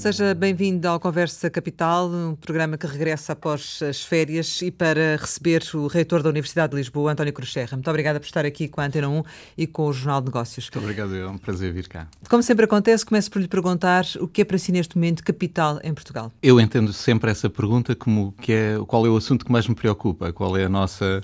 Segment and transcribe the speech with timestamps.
[0.00, 5.62] Seja bem-vindo ao Conversa Capital, um programa que regressa após as férias e para receber
[5.74, 7.76] o reitor da Universidade de Lisboa, António Cruz Serra.
[7.76, 9.22] Muito obrigada por estar aqui com a Antena 1
[9.58, 10.70] e com o Jornal de Negócios.
[10.72, 12.08] Muito obrigado, é um prazer vir cá.
[12.30, 15.78] Como sempre acontece, começo por lhe perguntar o que é para si neste momento capital
[15.84, 16.32] em Portugal.
[16.42, 19.74] Eu entendo sempre essa pergunta como que é, qual é o assunto que mais me
[19.74, 21.20] preocupa, qual é a nossa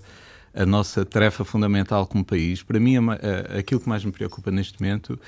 [0.53, 2.63] a nossa tarefa fundamental como país.
[2.63, 2.97] Para mim,
[3.59, 5.19] aquilo que mais me preocupa neste momento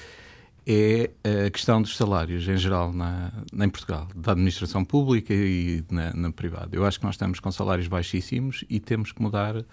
[0.69, 6.13] é a questão dos salários em geral na, em Portugal, da administração pública e na,
[6.13, 6.77] na, privada.
[6.77, 9.65] Eu acho que nós estamos com salários baixíssimos e temos que mudar,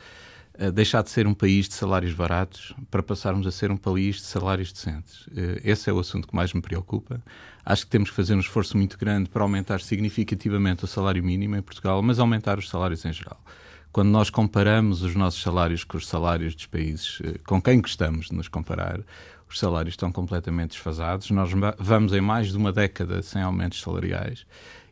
[0.74, 4.22] deixar de ser um país de salários baratos para passarmos a ser um país de
[4.22, 5.28] salários decentes.
[5.36, 7.22] Eh, esse é o assunto que mais me preocupa.
[7.66, 11.58] Acho que temos que fazer um esforço muito grande para aumentar significativamente o salário mínimo
[11.58, 13.42] em Portugal, mas aumentar os salários em geral
[13.92, 18.26] quando nós comparamos os nossos salários com os salários dos países eh, com quem gostamos
[18.26, 19.00] de nos comparar,
[19.50, 21.30] os salários estão completamente desfasados.
[21.32, 24.46] Nós vamos em mais de uma década sem aumentos salariais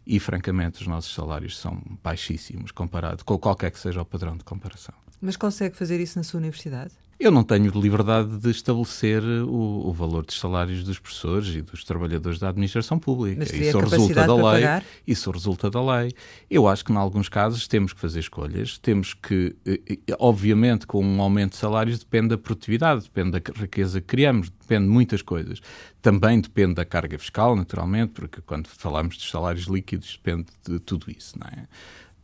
[0.06, 4.44] e, francamente, os nossos salários são baixíssimos comparado com qualquer que seja o padrão de
[4.44, 4.94] comparação.
[5.22, 6.92] Mas consegue fazer isso na sua universidade?
[7.24, 11.86] Eu não tenho liberdade de estabelecer o, o, valor dos salários dos professores e dos
[11.86, 13.46] trabalhadores da administração pública.
[13.46, 14.44] Isso resulta da lei.
[14.44, 14.84] Pagar?
[15.08, 16.12] Isso resulta da lei.
[16.50, 18.78] Eu acho que, em alguns casos, temos que fazer escolhas.
[18.78, 23.54] Temos que, eh, eh, obviamente, com um aumento de salários depende da produtividade, depende da
[23.56, 25.62] riqueza que criamos, depende de muitas coisas.
[26.02, 31.10] Também depende da carga fiscal, naturalmente, porque quando falamos dos salários líquidos depende de tudo
[31.10, 31.68] isso, não é?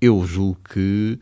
[0.01, 1.19] Eu julgo que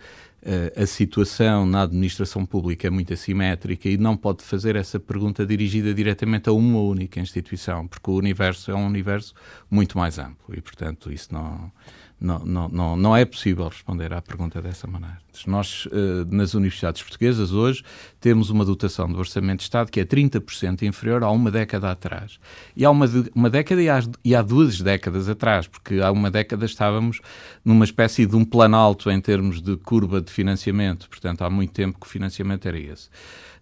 [0.75, 5.93] a situação na administração pública é muito assimétrica e não pode fazer essa pergunta dirigida
[5.93, 9.33] diretamente a uma única instituição, porque o universo é um universo
[9.69, 11.71] muito mais amplo e, portanto, isso não,
[12.19, 15.19] não, não, não, é possível responder à pergunta dessa maneira.
[15.45, 17.83] Nós, eh, nas universidades portuguesas, hoje,
[18.19, 22.39] temos uma dotação do Orçamento de Estado que é 30% inferior a uma década atrás.
[22.75, 26.31] E há uma, uma década e há, e há duas décadas atrás, porque há uma
[26.31, 27.21] década estávamos
[27.63, 31.99] numa espécie de um planalto em termos de curva de financiamento, portanto, há muito tempo
[31.99, 33.09] que o financiamento era esse.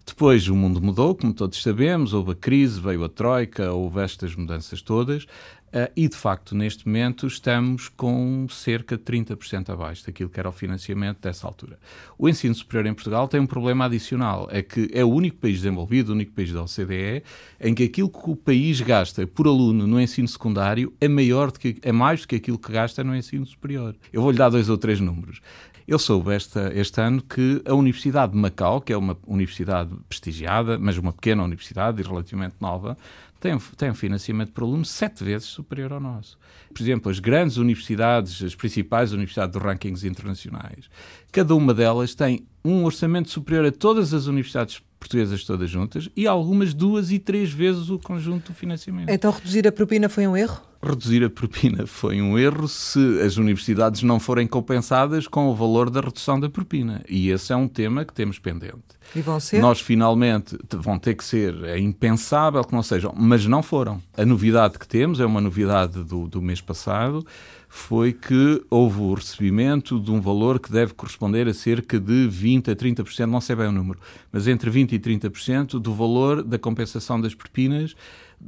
[0.06, 4.36] Depois o mundo mudou, como todos sabemos, houve a crise, veio a Troika, houve estas
[4.36, 5.26] mudanças todas.
[5.76, 10.48] Uh, e, de facto, neste momento estamos com cerca de 30% abaixo daquilo que era
[10.48, 11.78] o financiamento dessa altura.
[12.16, 15.56] O ensino superior em Portugal tem um problema adicional, é que é o único país
[15.56, 17.22] desenvolvido, o único país da OCDE,
[17.60, 21.60] em que aquilo que o país gasta por aluno no ensino secundário é maior do
[21.60, 23.94] que, é mais do que aquilo que gasta no ensino superior.
[24.10, 25.42] Eu vou-lhe dar dois ou três números.
[25.86, 30.76] Eu soube esta, este ano que a Universidade de Macau, que é uma universidade prestigiada,
[30.80, 32.98] mas uma pequena universidade e relativamente nova,
[33.38, 36.38] tem, tem um financiamento por aluno sete vezes superior ao nosso.
[36.72, 40.88] Por exemplo, as grandes universidades, as principais universidades dos rankings internacionais,
[41.30, 46.26] cada uma delas tem um orçamento superior a todas as universidades portuguesas todas juntas e
[46.26, 49.08] algumas duas e três vezes o conjunto do financiamento.
[49.08, 50.60] Então reduzir a propina foi um erro?
[50.82, 55.90] Reduzir a propina foi um erro se as universidades não forem compensadas com o valor
[55.90, 57.02] da redução da propina.
[57.08, 58.96] E esse é um tema que temos pendente.
[59.14, 59.60] E vão ser?
[59.60, 64.00] Nós finalmente vão ter que ser, é impensável que não sejam, mas não foram.
[64.16, 67.26] A novidade que temos, é uma novidade do, do mês passado,
[67.76, 72.72] foi que houve o recebimento de um valor que deve corresponder a cerca de 20%
[72.72, 74.00] a 30%, não sei bem o número,
[74.32, 77.94] mas entre 20% e 30% do valor da compensação das propinas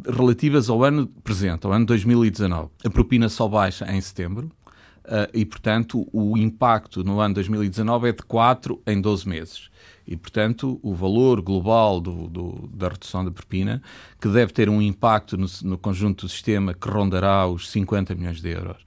[0.04, 2.70] relativas ao ano presente, ao ano 2019.
[2.84, 4.50] A propina só baixa em setembro,
[5.08, 9.70] Uh, e, portanto, o impacto no ano 2019 é de 4 em 12 meses.
[10.06, 13.80] E, portanto, o valor global do, do, da redução da propina,
[14.20, 18.42] que deve ter um impacto no, no conjunto do sistema que rondará os 50 milhões
[18.42, 18.84] de euros,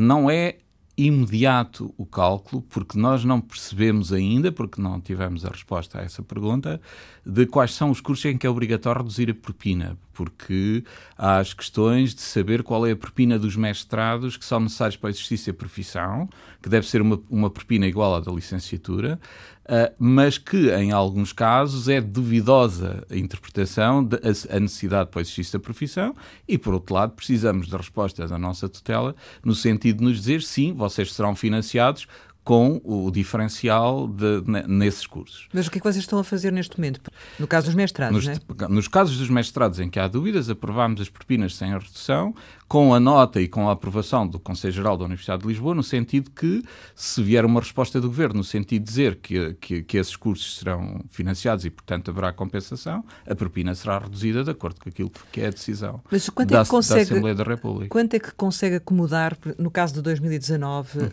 [0.00, 0.56] não é
[0.96, 6.22] imediato o cálculo, porque nós não percebemos ainda, porque não tivemos a resposta a essa
[6.22, 6.80] pergunta,
[7.24, 10.84] de quais são os cursos em que é obrigatório reduzir a propina, porque
[11.16, 15.06] há as questões de saber qual é a propina dos mestrados que são necessários para
[15.06, 16.28] o exercício da profissão,
[16.60, 19.18] que deve ser uma, uma propina igual à da licenciatura,
[19.64, 24.18] uh, mas que, em alguns casos, é duvidosa a interpretação da
[24.60, 26.14] necessidade para exercício da profissão
[26.46, 30.42] e, por outro lado, precisamos da resposta da nossa tutela no sentido de nos dizer
[30.42, 32.06] sim, vocês serão financiados
[32.50, 35.46] com o diferencial de, nesses cursos.
[35.52, 37.00] Mas o que é que vocês estão a fazer neste momento?
[37.38, 38.68] No caso dos mestrados, nos, é?
[38.68, 42.34] nos casos dos mestrados em que há dúvidas, aprovámos as propinas sem a redução,
[42.70, 45.82] com a nota e com a aprovação do Conselho Geral da Universidade de Lisboa, no
[45.82, 46.62] sentido que,
[46.94, 50.58] se vier uma resposta do Governo, no sentido de dizer que, que, que esses cursos
[50.58, 55.40] serão financiados e, portanto, haverá compensação, a propina será reduzida de acordo com aquilo que
[55.40, 57.88] é a decisão Mas quanto da, é que consegue, da Assembleia da República.
[57.88, 61.06] Quanto é que consegue acomodar, no caso de 2019, uhum.
[61.06, 61.10] uh,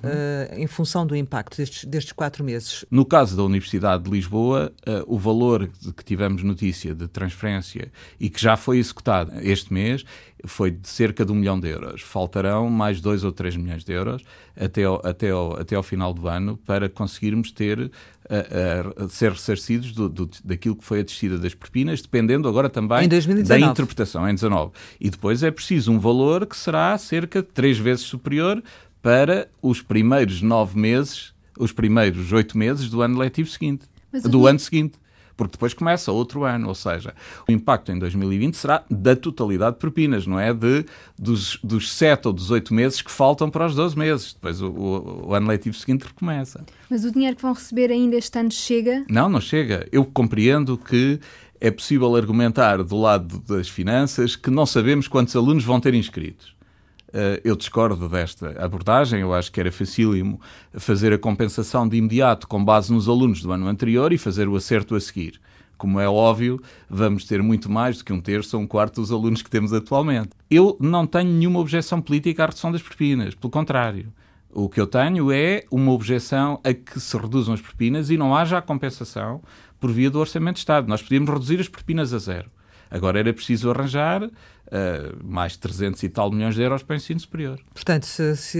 [0.59, 2.85] em função do impacto destes, destes quatro meses?
[2.91, 8.29] No caso da Universidade de Lisboa, uh, o valor que tivemos notícia de transferência e
[8.29, 10.05] que já foi executado este mês
[10.45, 12.01] foi de cerca de um milhão de euros.
[12.01, 14.21] Faltarão mais dois ou três milhões de euros
[14.55, 17.91] até ao, até ao, até ao final do ano para conseguirmos ter
[18.29, 22.69] a, a ser ressarcidos do, do, daquilo que foi a descida das propinas, dependendo agora
[22.69, 24.71] também da interpretação em 19.
[24.99, 28.61] E depois é preciso um valor que será cerca de três vezes superior
[29.01, 34.45] para os primeiros nove meses, os primeiros oito meses do ano letivo seguinte, Mas do
[34.45, 34.99] ano seguinte
[35.37, 37.13] porque depois começa outro ano, ou seja,
[37.47, 40.83] o impacto em 2020 será da totalidade de propinas, não é de
[41.17, 44.33] dos, dos 7 ou 18 meses que faltam para os 12 meses.
[44.33, 46.65] Depois o, o, o, ano letivo seguinte recomeça.
[46.89, 49.05] Mas o dinheiro que vão receber ainda este ano chega?
[49.07, 49.87] Não, não chega.
[49.91, 51.19] Eu compreendo que
[51.61, 56.56] é possível argumentar do lado das finanças que não sabemos quantos alunos vão ter inscritos.
[57.19, 59.21] Eh, eu discordo desta abordagem.
[59.21, 60.39] Eu acho que era facílimo
[60.73, 64.55] fazer a compensação de imediato com base nos alunos do ano anterior e fazer o
[64.55, 65.41] acerto a seguir.
[65.79, 69.11] Como é óbvio, vamos ter muito mais do que um terço ou um quarto dos
[69.11, 70.29] alunos que temos atualmente.
[70.49, 74.13] Eu não tenho nenhuma objeção política à redução das propinas, pelo contrário.
[74.51, 78.35] O que eu tenho é uma objeção a que se reduzam as propinas e não
[78.35, 79.41] haja a compensação
[79.79, 80.87] por via do Orçamento de Estado.
[80.87, 82.51] Nós podíamos reduzir as propinas a zero.
[82.89, 84.29] Agora era preciso arranjar uh,
[85.23, 87.59] mais 300 e tal milhões de euros para o ensino superior.
[87.73, 88.59] Portanto, se, se,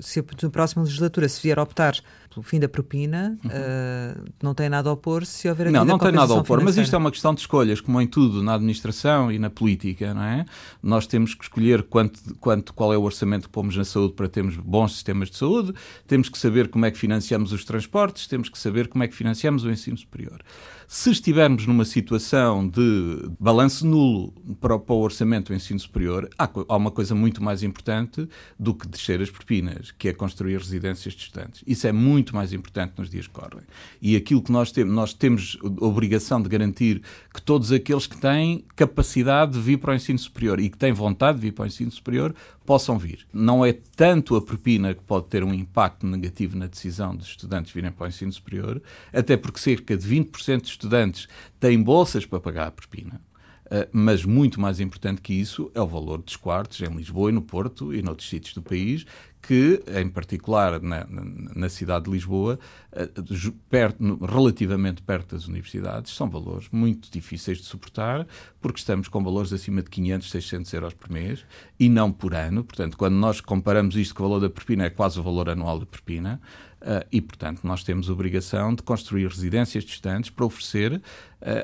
[0.00, 1.94] se na próxima legislatura se vier a optar
[2.32, 3.50] pelo fim da propina, uhum.
[3.50, 6.64] uh, não tem nada a opor se houver Não, não tem nada a opor, financeira.
[6.64, 10.12] mas isto é uma questão de escolhas, como em tudo, na administração e na política,
[10.12, 10.44] não é?
[10.82, 14.28] Nós temos que escolher quanto, quanto, qual é o orçamento que pomos na saúde para
[14.28, 15.72] termos bons sistemas de saúde,
[16.08, 19.14] temos que saber como é que financiamos os transportes, temos que saber como é que
[19.14, 20.40] financiamos o ensino superior.
[20.86, 26.90] Se estivermos numa situação de balanço nulo para, o orçamento do ensino superior, há, uma
[26.90, 28.28] coisa muito mais importante
[28.58, 31.64] do que descer as propinas, que é construir residências de estudantes.
[31.66, 33.62] Isso é muito mais importante nos dias que correm.
[34.00, 37.02] E aquilo que nós temos, nós temos a obrigação de garantir
[37.32, 40.92] que todos aqueles que têm capacidade de vir para o ensino superior e que têm
[40.92, 42.34] vontade de vir para o ensino superior
[42.64, 43.26] possam vir.
[43.32, 47.72] Não é tanto a propina que pode ter um impacto negativo na decisão dos estudantes
[47.72, 48.82] virem para o ensino superior,
[49.12, 51.28] até porque cerca de 20% de estudantes
[51.58, 53.20] têm bolsas para pagar a propina.
[53.66, 57.32] Uh, mas muito mais importante que isso é o valor dos quartos em Lisboa e
[57.32, 59.06] no Porto e noutros sítios do país,
[59.40, 62.58] que, em particular na, na, cidade de Lisboa,
[62.92, 68.26] uh, perto, relativamente perto das universidades, são valores muito difíceis de suportar,
[68.60, 71.44] porque estamos com valores acima de 500, 600 euros por mês
[71.80, 72.64] e não por ano.
[72.64, 75.78] Portanto, quando nós comparamos isto com o valor da propina, é quase o valor anual
[75.78, 76.38] da propina.
[76.84, 81.00] Uh, e, portanto, nós temos obrigação de construir residências de estudantes para oferecer uh,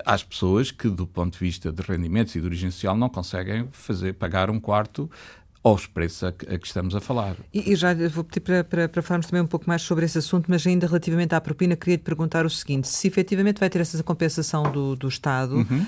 [0.07, 3.69] às pessoas que, do ponto de vista de rendimentos e de origem social, não conseguem
[3.71, 5.11] fazer, pagar um quarto
[5.63, 7.37] aos preços a que, estamos a falar.
[7.53, 10.17] E, e já vou pedir para, para, para, falarmos também um pouco mais sobre esse
[10.17, 13.81] assunto, mas ainda relativamente à propina, queria te perguntar o seguinte: se efetivamente vai ter
[13.81, 15.87] essa compensação do, do Estado, uhum.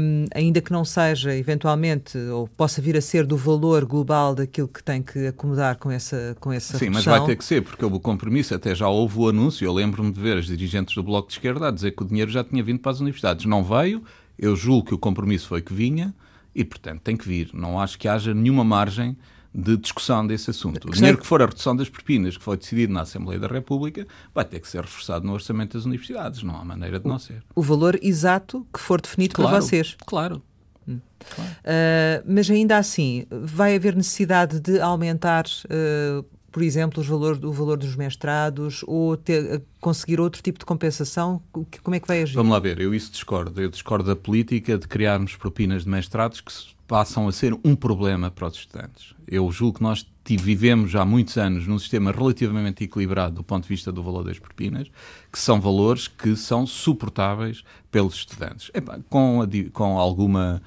[0.00, 4.68] um, ainda que não seja eventualmente, ou possa vir a ser do valor global daquilo
[4.68, 7.12] que tem que acomodar com essa, com essa Sim, redução.
[7.12, 10.12] mas vai ter que ser, porque o compromisso, até já houve o anúncio, eu lembro-me
[10.12, 12.62] de ver as dirigentes do Bloco de Esquerda a dizer que o dinheiro já tinha
[12.62, 13.46] vindo para as universidades.
[13.46, 14.02] Não veio,
[14.38, 16.14] eu julgo que o compromisso foi que vinha
[16.54, 17.50] e, portanto, tem que vir.
[17.52, 19.16] Não acho que haja nenhuma margem
[19.54, 20.88] de discussão desse assunto.
[20.88, 24.06] O dinheiro que for a redução das propinas, que foi decidido na Assembleia da República,
[24.32, 26.42] vai ter que ser reforçado no orçamento das universidades.
[26.42, 27.42] Não há maneira de não ser.
[27.54, 29.96] O valor exato que for definido claro, por vocês.
[30.06, 30.42] Claro.
[30.86, 31.00] Hum.
[31.34, 31.50] claro.
[31.50, 37.76] Uh, mas ainda assim, vai haver necessidade de aumentar, uh, por exemplo, valor, o valor
[37.76, 41.42] dos mestrados ou ter, conseguir outro tipo de compensação?
[41.52, 42.34] Como é que vai agir?
[42.34, 43.60] Vamos lá ver, eu isso discordo.
[43.60, 46.52] Eu discordo da política de criarmos propinas de mestrados que
[46.90, 49.14] passam a ser um problema para os estudantes.
[49.28, 53.68] Eu julgo que nós vivemos há muitos anos num sistema relativamente equilibrado do ponto de
[53.68, 54.88] vista do valor das propinas,
[55.32, 58.70] que são valores que são suportáveis pelos estudantes.
[59.08, 60.60] com, a, com alguma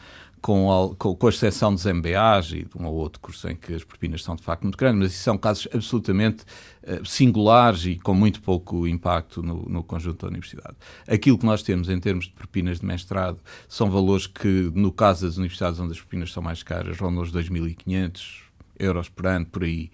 [0.44, 3.74] com, com, com a exceção dos MBAs e de um ou outro curso em que
[3.74, 6.44] as propinas são de facto muito grandes, mas isso são casos absolutamente
[6.84, 10.76] uh, singulares e com muito pouco impacto no, no, conjunto da universidade.
[11.08, 15.26] Aquilo que nós temos em termos de propinas de mestrado são valores que, no caso
[15.26, 18.42] das universidades onde as propinas são mais caras, rondam os 2.500
[18.78, 19.90] euros por ano, por aí.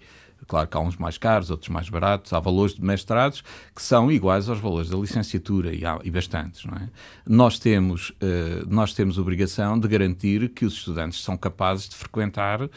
[0.50, 2.32] Claro que há uns mais caros, outros mais baratos.
[2.32, 3.40] Há valores de mestrados
[3.72, 6.64] que são iguais aos valores da licenciatura e, há, e bastantes.
[6.64, 6.88] Não é?
[7.24, 12.62] nós, temos, uh, nós temos obrigação de garantir que os estudantes são capazes de frequentar
[12.62, 12.68] uh,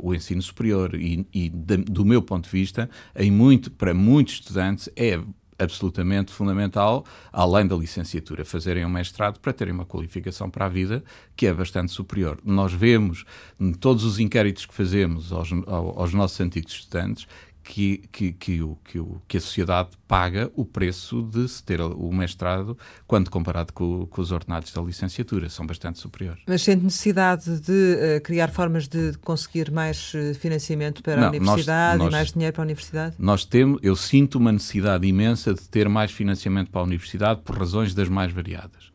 [0.00, 4.34] o ensino superior e, e de, do meu ponto de vista, em muito, para muitos
[4.34, 5.18] estudantes é
[5.58, 11.02] absolutamente fundamental, além da licenciatura, fazerem um mestrado para terem uma qualificação para a vida
[11.36, 12.38] que é bastante superior.
[12.44, 13.24] Nós vemos,
[13.58, 17.26] em todos os inquéritos que fazemos aos, aos nossos antigos estudantes,
[17.68, 21.82] que, que, que, o, que, o, que a sociedade paga o preço de se ter
[21.82, 25.50] o mestrado quando comparado com, com os ordenados da licenciatura.
[25.50, 26.42] São bastante superiores.
[26.46, 31.28] Mas sente necessidade de uh, criar formas de conseguir mais uh, financiamento para Não, a
[31.28, 33.16] universidade nós, nós, e mais dinheiro para a universidade?
[33.18, 37.58] Nós temos, eu sinto uma necessidade imensa de ter mais financiamento para a universidade por
[37.58, 38.86] razões das mais variadas.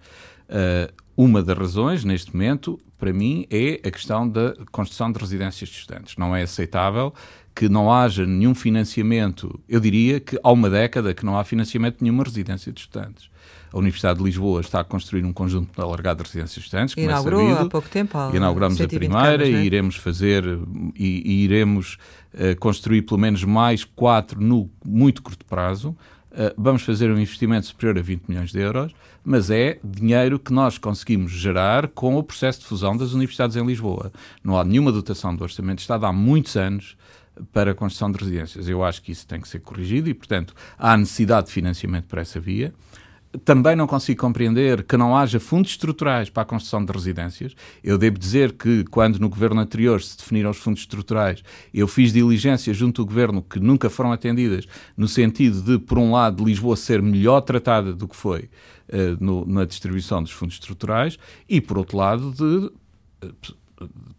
[0.50, 5.70] Uh, uma das razões, neste momento, para mim, é a questão da construção de residências
[5.70, 6.18] de estudantes.
[6.18, 7.14] Não é aceitável
[7.56, 9.60] que não haja nenhum financiamento.
[9.70, 13.30] Eu diria que há uma década que não há financiamento de nenhuma residência de estudantes.
[13.72, 16.98] A Universidade de Lisboa está a construir um conjunto alargado de residências de estudantes.
[16.98, 17.66] É Inaugurou é sabido.
[17.66, 18.18] há pouco tempo.
[18.34, 19.50] Inauguramos a primeira camas, é?
[19.50, 20.44] e iremos fazer
[20.96, 21.98] e, e iremos
[22.34, 25.90] uh, construir pelo menos mais quatro no muito curto prazo.
[26.32, 28.94] Uh, vamos fazer um investimento superior a 20 milhões de euros,
[29.24, 33.66] mas é dinheiro que nós conseguimos gerar com o processo de fusão das universidades em
[33.66, 34.12] Lisboa.
[34.44, 36.96] Não há nenhuma dotação do Orçamento de Estado há muitos anos
[37.52, 38.68] para a construção de residências.
[38.68, 42.22] Eu acho que isso tem que ser corrigido e, portanto, há necessidade de financiamento para
[42.22, 42.74] essa via.
[43.44, 47.56] Também não consigo compreender que não haja fundos estruturais para a construção de residências.
[47.84, 52.14] Eu devo dizer que, quando no governo anterior se definiram os fundos estruturais, eu fiz
[52.14, 56.76] diligências junto ao governo que nunca foram atendidas, no sentido de, por um lado, Lisboa
[56.76, 58.52] ser melhor tratada do que foi
[58.90, 61.18] uh, no, na distribuição dos fundos estruturais,
[61.50, 62.68] e, por outro lado, de
[63.26, 63.34] uh,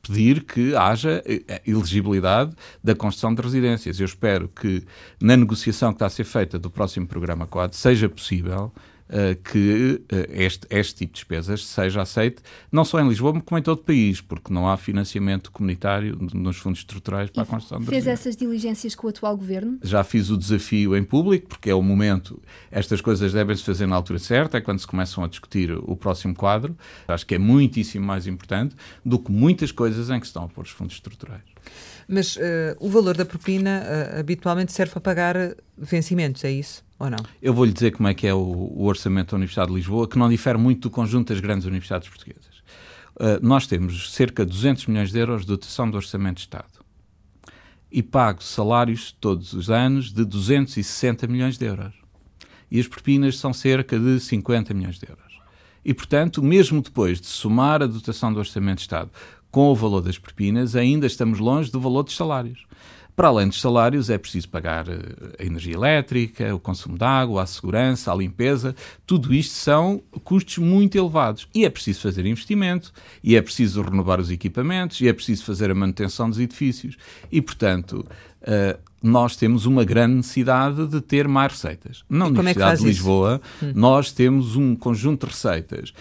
[0.03, 3.99] pedir que haja eh, elegibilidade da construção de residências.
[3.99, 4.85] Eu espero que
[5.21, 8.73] na negociação que está a ser feita do próximo programa quadro seja possível
[9.45, 12.43] que uh, este, este tipo de despesas seja aceite,
[12.73, 16.57] não só em Lisboa, como em todo o país, porque não há financiamento comunitário nos
[16.57, 19.79] fundos estruturais para e a construção de Fez essas diligências com o atual governo?
[19.83, 23.97] Já fiz o desafio em público, porque é o momento, estas coisas devem-se fazer na
[23.97, 26.77] altura certa, é quando se começam a discutir o próximo quadro.
[27.07, 30.65] Acho que é muitíssimo mais importante do que muitas coisas em que estão a pôr
[30.65, 31.43] os fundos estruturais.
[32.09, 32.41] Mas uh,
[32.81, 35.37] o valor da propina uh, habitualmente serve para pagar
[35.77, 36.85] vencimentos, é isso?
[36.99, 37.19] Ou não?
[37.43, 40.19] Eu vou-lhe dizer como é que é o, o, orçamento da Universidade de Lisboa, que
[40.19, 42.59] não difere muito do conjunto das grandes universidades portuguesas.
[43.17, 46.85] Uh, nós temos cerca de 200 milhões de euros de dotação do Orçamento de Estado.
[47.91, 51.95] E pago salários todos os anos de 260 milhões de euros.
[52.71, 55.25] E as propinas são cerca de 50 milhões de euros.
[55.85, 59.11] E, portanto, mesmo depois de somar a dotação do Orçamento de Estado
[59.55, 62.67] com o valor das propinas, ainda estamos longe do valor dos salários.
[63.15, 64.99] Para além dos salários, é preciso pagar eh,
[65.39, 68.75] a energia elétrica, o consumo de água, a segurança, a limpeza.
[69.07, 71.47] Tudo isto são custos muito elevados.
[71.55, 72.93] E é preciso fazer investimento,
[73.23, 76.97] e é preciso renovar os equipamentos, e é preciso fazer a manutenção dos edifícios.
[77.31, 78.05] E, portanto,
[78.43, 82.03] uh, nós temos uma grande necessidade de ter mais receitas.
[82.11, 83.41] Na Universidade é de Lisboa?
[83.63, 83.73] Hum.
[83.73, 85.95] nós temos um conjunto de receitas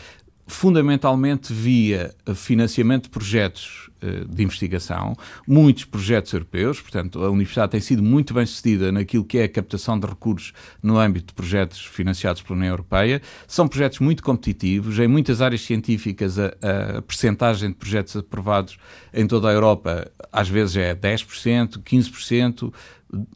[0.46, 5.16] fundamentalmente via financiamento de projetos uh, de investigação,
[5.48, 9.50] muitos projetos europeus, portanto, a Universidade tem sido muito bem sucedida naquilo que é a
[9.50, 13.22] captação de recursos no âmbito de projetos financiados pela União Europeia.
[13.48, 16.54] São projetos muito competitivos, em muitas áreas científicas a,
[16.98, 18.78] a percentagem de projetos aprovados
[19.14, 22.74] em toda a Europa às vezes é 10%, 15%,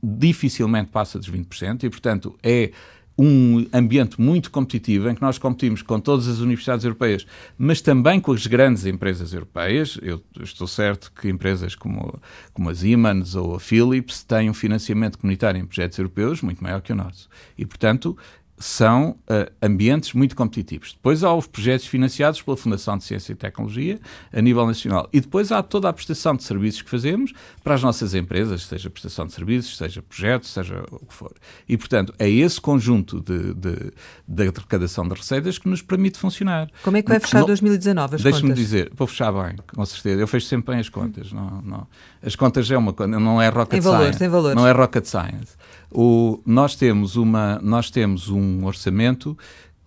[0.01, 2.71] dificilmente passa dos 20%, e, portanto, é
[3.17, 7.25] um ambiente muito competitivo em que nós competimos com todas as universidades europeias,
[7.57, 9.97] mas também com as grandes empresas europeias.
[10.01, 12.21] Eu estou certo que empresas como,
[12.53, 16.81] como a Siemens ou a Philips têm um financiamento comunitário em projetos europeus muito maior
[16.81, 17.27] que o nosso.
[17.57, 18.15] E, portanto,
[18.57, 20.93] são uh, ambientes muito competitivos.
[20.93, 23.99] Depois há os projetos financiados pela Fundação de Ciência e Tecnologia
[24.33, 25.07] a nível nacional.
[25.13, 27.33] E depois há toda a prestação de serviços que fazemos
[27.63, 31.33] para as nossas empresas, seja prestação de serviços, seja projetos, seja o que for.
[31.69, 33.91] E, portanto, é esse conjunto de, de,
[34.27, 36.69] de arrecadação de receitas que nos permite funcionar.
[36.83, 40.19] Como é que vai fechar não, 2019 as Deixe-me dizer, vou fechar bem, com certeza.
[40.19, 41.31] Eu fecho sempre bem as contas.
[41.31, 41.87] Não, não.
[42.23, 44.23] As contas é uma coisa, não é rocket em valores, science.
[44.23, 44.55] Em valores.
[44.55, 45.55] Não é rocket science.
[45.91, 49.37] O, nós, temos uma, nós temos um orçamento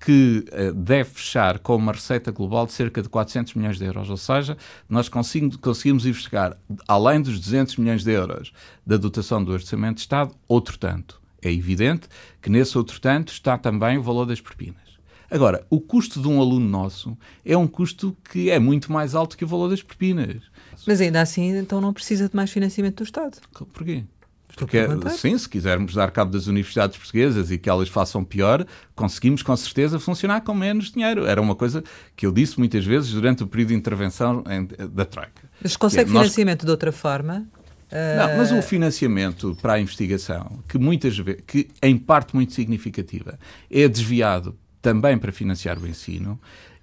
[0.01, 4.09] que uh, deve fechar com uma receita global de cerca de 400 milhões de euros.
[4.09, 4.57] Ou seja,
[4.89, 6.57] nós conseguimos, conseguimos investigar,
[6.89, 8.53] além dos 200 milhões de euros
[8.87, 11.21] da dotação do Orçamento de Estado, outro tanto.
[11.43, 12.09] É evidente
[12.41, 14.91] que nesse outro tanto está também o valor das propinas.
[15.31, 19.37] Agora, o custo de um aluno nosso é um custo que é muito mais alto
[19.37, 20.43] que o valor das propinas.
[20.87, 23.39] Mas ainda assim, então não precisa de mais financiamento do Estado.
[23.73, 24.05] Porquê?
[24.57, 24.79] Porque,
[25.17, 29.57] sim, se quisermos dar cabo das universidades portuguesas e que elas façam pior, conseguimos com
[29.57, 31.27] certeza funcionar com menos dinheiro.
[31.27, 31.83] Era uma coisa
[32.15, 34.45] que eu disse muitas vezes durante o período de intervenção
[34.93, 35.43] da Troika.
[35.63, 36.67] Mas consegue é, financiamento nós...
[36.67, 37.47] de outra forma?
[37.93, 42.53] Não, mas o eh, financiamento para a investigação, que muitas vezes, que em parte muito
[42.53, 43.37] significativa,
[43.69, 46.41] é desviado também para financiar o ensino,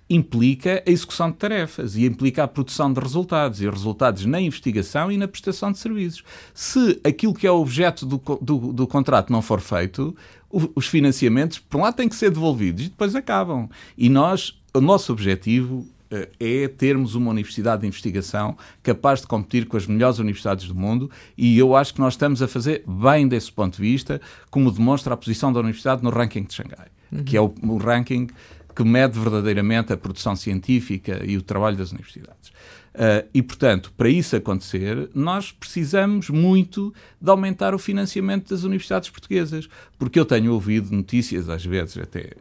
[0.09, 5.11] implica a execução de tarefas e implica a produção de resultados e resultados na investigação
[5.11, 6.23] e na prestação de serviços.
[6.53, 10.15] Se aquilo que é o objeto do, do, do contrato não for feito,
[10.49, 13.69] os financiamentos, por um lado, têm que ser devolvidos e depois acabam.
[13.97, 19.65] E nós, o nosso objetivo uh, é termos uma universidade de investigação capaz de competir
[19.65, 23.27] com as melhores universidades do mundo e eu acho que nós estamos a fazer bem
[23.27, 27.23] desse ponto de vista, como demonstra a posição da universidade no ranking de Xangai, uhum.
[27.25, 28.27] que é o, o ranking
[28.77, 32.49] que mede verdadeiramente a produção científica e o trabalho das universidades.
[32.93, 39.09] Uh, e, portanto, para isso acontecer, nós precisamos muito de aumentar o financiamento das universidades
[39.09, 39.67] portuguesas.
[39.97, 42.33] Porque eu tenho ouvido notícias, às vezes até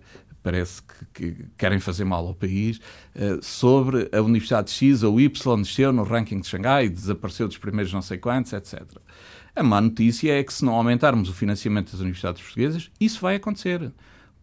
[0.43, 0.83] parece
[1.15, 2.83] que, que querem fazer mal ao país,
[3.15, 7.95] uh, sobre a Universidade X ou Y desceu no ranking de Xangai, desapareceu dos primeiros
[7.95, 8.83] não sei quantos, etc.
[9.55, 13.37] A má notícia é que se não aumentarmos o financiamento das universidades portuguesas, isso vai
[13.37, 13.91] acontecer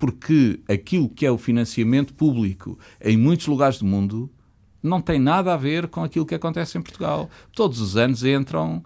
[0.04, 4.30] porque aquilo que é o financiamento público em muitos lugares do mundo
[4.84, 7.30] não tem nada a ver com aquilo que acontece em Portugal.
[7.54, 8.84] Todos os anos entram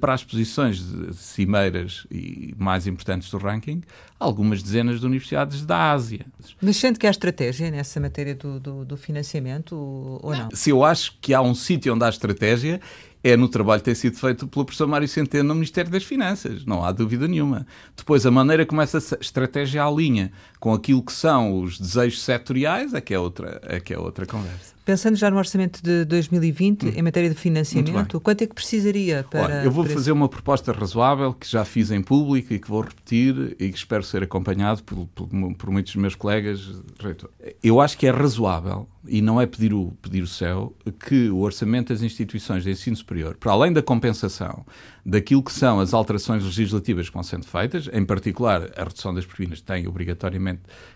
[0.00, 3.82] para as posições de cimeiras e mais importantes do ranking
[4.18, 6.26] algumas dezenas de universidades da Ásia.
[6.60, 10.48] Mas sente que há estratégia nessa matéria do, do, do financiamento ou não?
[10.52, 12.80] Se eu acho que há um sítio onde há estratégia
[13.22, 16.64] é no trabalho que tem sido feito pelo professor Mário Centeno no Ministério das Finanças,
[16.64, 17.66] não há dúvida nenhuma.
[17.96, 23.00] Depois, a maneira como essa estratégia alinha com aquilo que são os desejos setoriais é
[23.00, 24.78] que é outra, é que é outra conversa.
[24.88, 26.92] Pensando já no orçamento de 2020, hum.
[26.96, 29.42] em matéria de financiamento, quanto é que precisaria para.
[29.42, 32.80] Olha, eu vou fazer uma proposta razoável que já fiz em público e que vou
[32.80, 36.80] repetir e que espero ser acompanhado por, por, por muitos dos meus colegas.
[36.98, 37.28] Reitor.
[37.62, 40.74] Eu acho que é razoável, e não é pedir o, pedir o céu,
[41.06, 44.64] que o orçamento das instituições de ensino superior, para além da compensação
[45.04, 49.24] daquilo que são as alterações legislativas que vão sendo feitas, em particular a redução das
[49.24, 50.47] propinas tem obrigatoriamente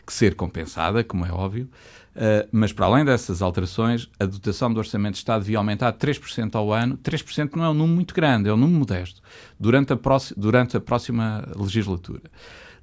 [0.07, 1.69] que ser compensada, como é óbvio,
[2.17, 6.55] uh, mas para além dessas alterações, a dotação do Orçamento de Estado devia aumentar 3%
[6.55, 6.97] ao ano.
[6.99, 9.21] 3% não é um número muito grande, é um número modesto,
[9.59, 9.99] durante a,
[10.37, 12.23] durante a próxima legislatura.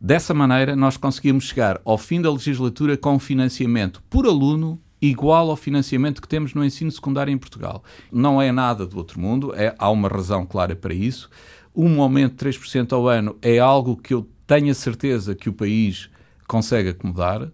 [0.02, 5.50] Dessa maneira, nós conseguimos chegar ao fim da legislatura com um financiamento por aluno igual
[5.50, 7.84] ao financiamento que temos no ensino secundário em Portugal.
[8.12, 11.30] Não é nada do outro mundo, é, há uma razão clara para isso.
[11.76, 15.54] Um aumento de 3% ao ano é algo que eu tenho a certeza que o
[15.54, 16.10] país
[16.50, 17.50] consegue acomodar.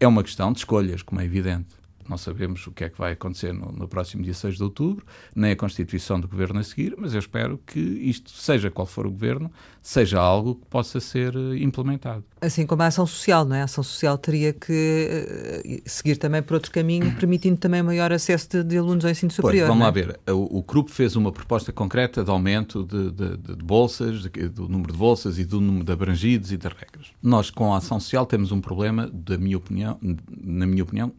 [0.00, 1.81] É uma questão de escolhas, como é evidente.
[2.08, 5.04] Não sabemos o que é que vai acontecer no, no, próximo dia 6 de outubro,
[5.34, 9.06] nem a constituição do governo a seguir, mas eu espero que isto, seja qual for
[9.06, 12.24] o governo, seja algo que possa ser eh, implementado.
[12.40, 13.62] Assim como a ação social, não é?
[13.62, 14.72] A ação social teria que
[15.64, 19.30] uh, seguir também por outro caminho, permitindo também maior acesso de, de alunos ao ensino
[19.30, 19.66] superior.
[19.66, 19.84] Pois, vamos é?
[19.84, 20.20] lá ver.
[20.28, 24.92] O, o grupo fez uma proposta concreta de aumento de, de, de bolsas, do número
[24.92, 27.08] de bolsas e do número de abrangidos e das regras.
[27.22, 29.98] Nós, com a ação social, temos um problema, da minha opinião,
[30.42, 31.12] na minha opinião,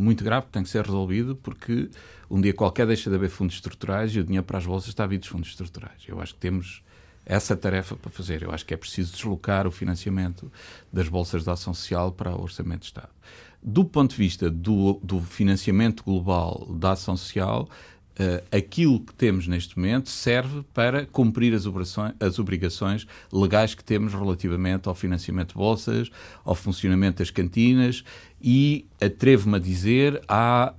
[0.00, 1.90] muito grave que tem que ser resolvido porque
[2.30, 5.04] um dia qualquer deixa de haver fundos estruturais e o dinheiro para as bolsas está
[5.04, 6.02] a vir dos fundos estruturais.
[6.06, 6.82] Eu acho que temos
[7.24, 8.42] essa tarefa para fazer.
[8.42, 10.50] Eu acho que é preciso deslocar o financiamento
[10.92, 13.10] das bolsas de ação social para o Orçamento de Estado.
[13.62, 17.68] Do ponto de vista do, do financiamento global da ação social,
[18.18, 21.64] Uh, aquilo que temos neste momento serve para cumprir as,
[22.20, 26.10] as, obrigações legais que temos relativamente ao financiamento de bolsas,
[26.44, 28.04] ao funcionamento das cantinas
[28.40, 30.74] e, atrevo-me a dizer, à,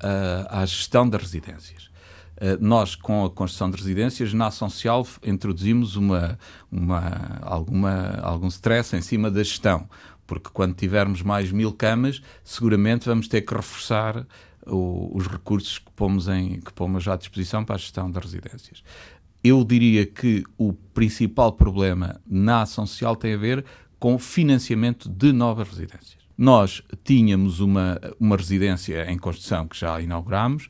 [0.50, 1.90] à, gestão das residências.
[2.38, 6.40] Uh, nós, com a construção de residências, na ação social introduzimos uma,
[6.72, 9.88] uma, alguma, algum stress em cima da gestão,
[10.26, 14.26] porque quando tivermos mais mil camas, seguramente vamos ter que reforçar
[14.66, 18.84] o, os recursos que pomos, em, que pomos à disposição para a gestão das residências.
[19.44, 23.66] Eu diria que o principal problema na ação social tem a ver
[24.00, 26.21] com financiamento de novas residências.
[26.42, 30.70] Nós tínhamos uma, uma residência em construção que já inauguramos,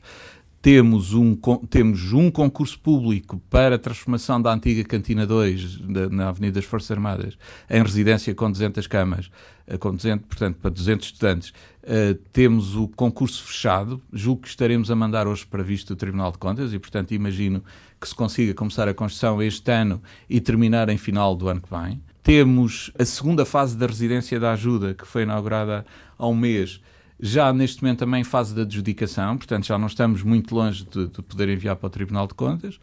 [0.60, 1.34] temos um,
[1.70, 6.66] temos um concurso público para a transformação da antiga Cantina 2, da, na Avenida das
[6.66, 7.38] Forças Armadas,
[7.70, 9.30] em residência com 200 camas,
[9.66, 11.54] eh, com 200, portanto, para 200 estudantes.
[11.82, 16.32] Uh, temos o concurso fechado, julgo que estaremos a mandar hoje para visto do Tribunal
[16.32, 17.64] de Contas e, portanto, imagino
[17.98, 21.70] que se consiga começar a construção este ano e terminar em final do ano que
[21.70, 21.98] vem.
[22.22, 25.84] Temos a segunda fase da residência da ajuda, que foi inaugurada
[26.16, 26.80] há um mês,
[27.20, 31.06] já neste momento também em fase de adjudicação, portanto já não estamos muito longe de,
[31.06, 32.80] de poder enviar para o Tribunal de Contas.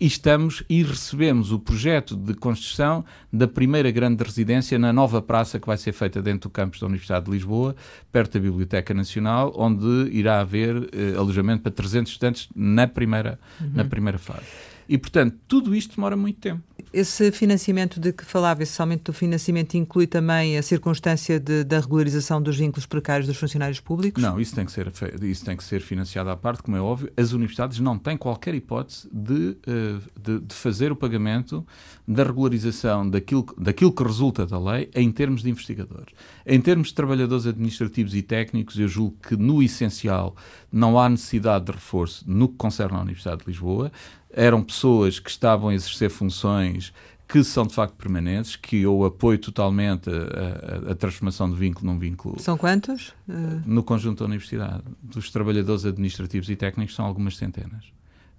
[0.00, 5.60] E estamos e recebemos o projeto de construção da primeira grande residência na nova praça
[5.60, 7.76] que vai ser feita dentro do campus da Universidade de Lisboa,
[8.10, 13.70] perto da Biblioteca Nacional, onde irá haver eh, alojamento para 300 estudantes na primeira, uhum.
[13.74, 14.46] na primeira fase.
[14.88, 16.62] E, portanto, tudo isto demora muito tempo.
[16.92, 21.80] Esse financiamento de que falava, esse aumento do financiamento inclui também a circunstância de, da
[21.80, 24.22] regularização dos vínculos precários dos funcionários públicos?
[24.22, 27.12] Não, isso tem, que ser, isso tem que ser financiado à parte, como é óbvio.
[27.16, 31.66] As universidades não têm qualquer hipótese de, eh, de, de fazer o pagamento
[32.06, 36.14] da regularização daquilo, daquilo que resulta da lei em termos de investigadores.
[36.44, 40.36] Em termos de trabalhadores administrativos e técnicos, eu julgo que, no essencial,
[40.70, 43.92] não há necessidade de reforço no que concerne à Universidade de Lisboa
[44.32, 46.92] eram pessoas que estavam a exercer funções
[47.28, 51.90] que são de facto permanentes, que eu apoio totalmente a, a, a transformação do vínculo
[51.90, 52.38] num vínculo.
[52.38, 53.14] São quantos?
[53.26, 53.62] Uh...
[53.64, 54.82] No conjunto da universidade.
[55.02, 57.86] Dos trabalhadores administrativos e técnicos são algumas centenas.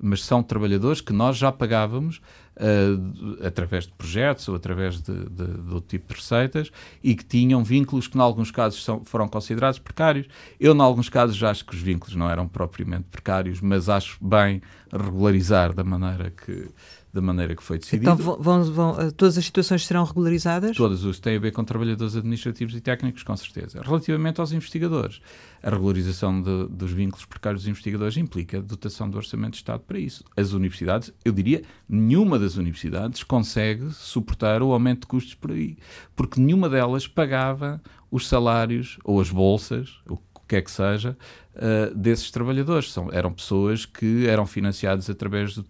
[0.01, 2.21] Mas são trabalhadores que nós já pagávamos
[2.57, 6.71] uh, através de projetos ou através de, de, de, outro tipo de receitas
[7.03, 10.27] e que tinham vínculos que, em alguns casos, são, foram considerados precários.
[10.59, 14.17] Eu, em alguns casos, já acho que os vínculos não eram propriamente precários, mas acho
[14.21, 16.69] bem regularizar da maneira que
[17.13, 18.11] da maneira que foi decidido.
[18.11, 20.75] Então vão, vão, eh, todas as situações serão regularizadas?
[20.75, 23.81] Todas os têm a ver com trabalhadores administrativos e técnicos, com certeza.
[23.83, 25.21] Relativamente aos investigadores,
[25.61, 29.99] a regularização de, dos vínculos precários dos investigadores implica dotação do Orçamento de Estado para
[29.99, 30.23] isso.
[30.35, 35.77] As universidades, eu diria, nenhuma das universidades consegue suportar o aumento de custos por aí,
[36.15, 41.15] porque nenhuma delas pagava os salários ou as bolsas, o que é que seja,
[41.55, 42.91] uh, desses trabalhadores.
[42.91, 45.63] São, eram pessoas que eram financiadas através de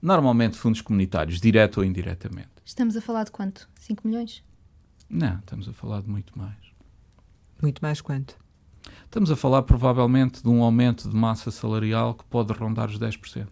[0.00, 2.48] normalmente fundos comunitários, direto ou indiretamente.
[2.64, 3.68] Estamos a falar de quanto?
[3.80, 4.42] 5 milhões?
[5.08, 6.56] Não, estamos a falar de muito mais.
[7.60, 8.36] Muito mais quanto?
[9.04, 13.48] Estamos a falar provavelmente de um aumento de massa salarial que pode rondar os 10%.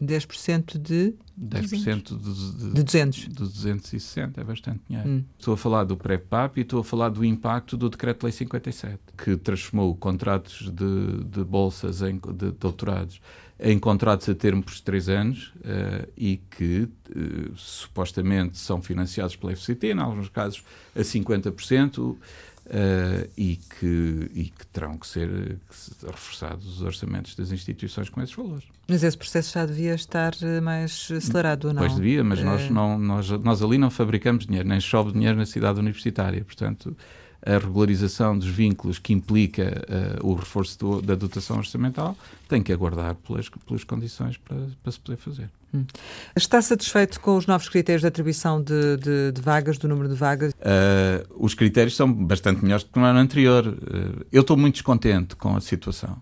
[0.00, 3.18] 10% de 10% de, de, de 200.
[3.20, 5.08] De 260, é bastante dinheiro.
[5.08, 5.24] Hum.
[5.38, 9.36] Estou a falar do pré-PAP e estou a falar do impacto do Decreto-Lei 57, que
[9.36, 13.20] transformou contratos de, de bolsas em, de doutorados
[13.62, 19.54] em contratos a termo por três anos uh, e que uh, supostamente são financiados pela
[19.54, 20.64] FCT, em alguns casos
[20.96, 22.16] a 50%.
[22.66, 25.58] Uh, e, que, e que terão que ser
[26.06, 28.64] reforçados os orçamentos das instituições com esses valores.
[28.86, 31.80] Mas esse processo já devia estar eh, mais acelerado, ou não?
[31.80, 35.36] Pois devia, mas nós, eh, não, nós, nós ali não fabricamos dinheiro, nem chove dinheiro
[35.36, 36.96] na cidade universitária, portanto
[37.44, 39.82] a regularização dos vínculos que implica
[40.22, 42.16] uh, o reforço do, da dotação orçamental
[42.48, 45.50] tem que aguardar pelas, pelas condições para, para se poder fazer.
[45.72, 45.84] Hum.
[46.34, 50.16] Está satisfeito com os novos critérios de atribuição de, de, de vagas, do número de
[50.16, 50.52] vagas?
[50.52, 53.66] Uh, os critérios são bastante melhores do que no ano anterior.
[53.66, 56.16] Uh, eu estou muito descontente com a situação.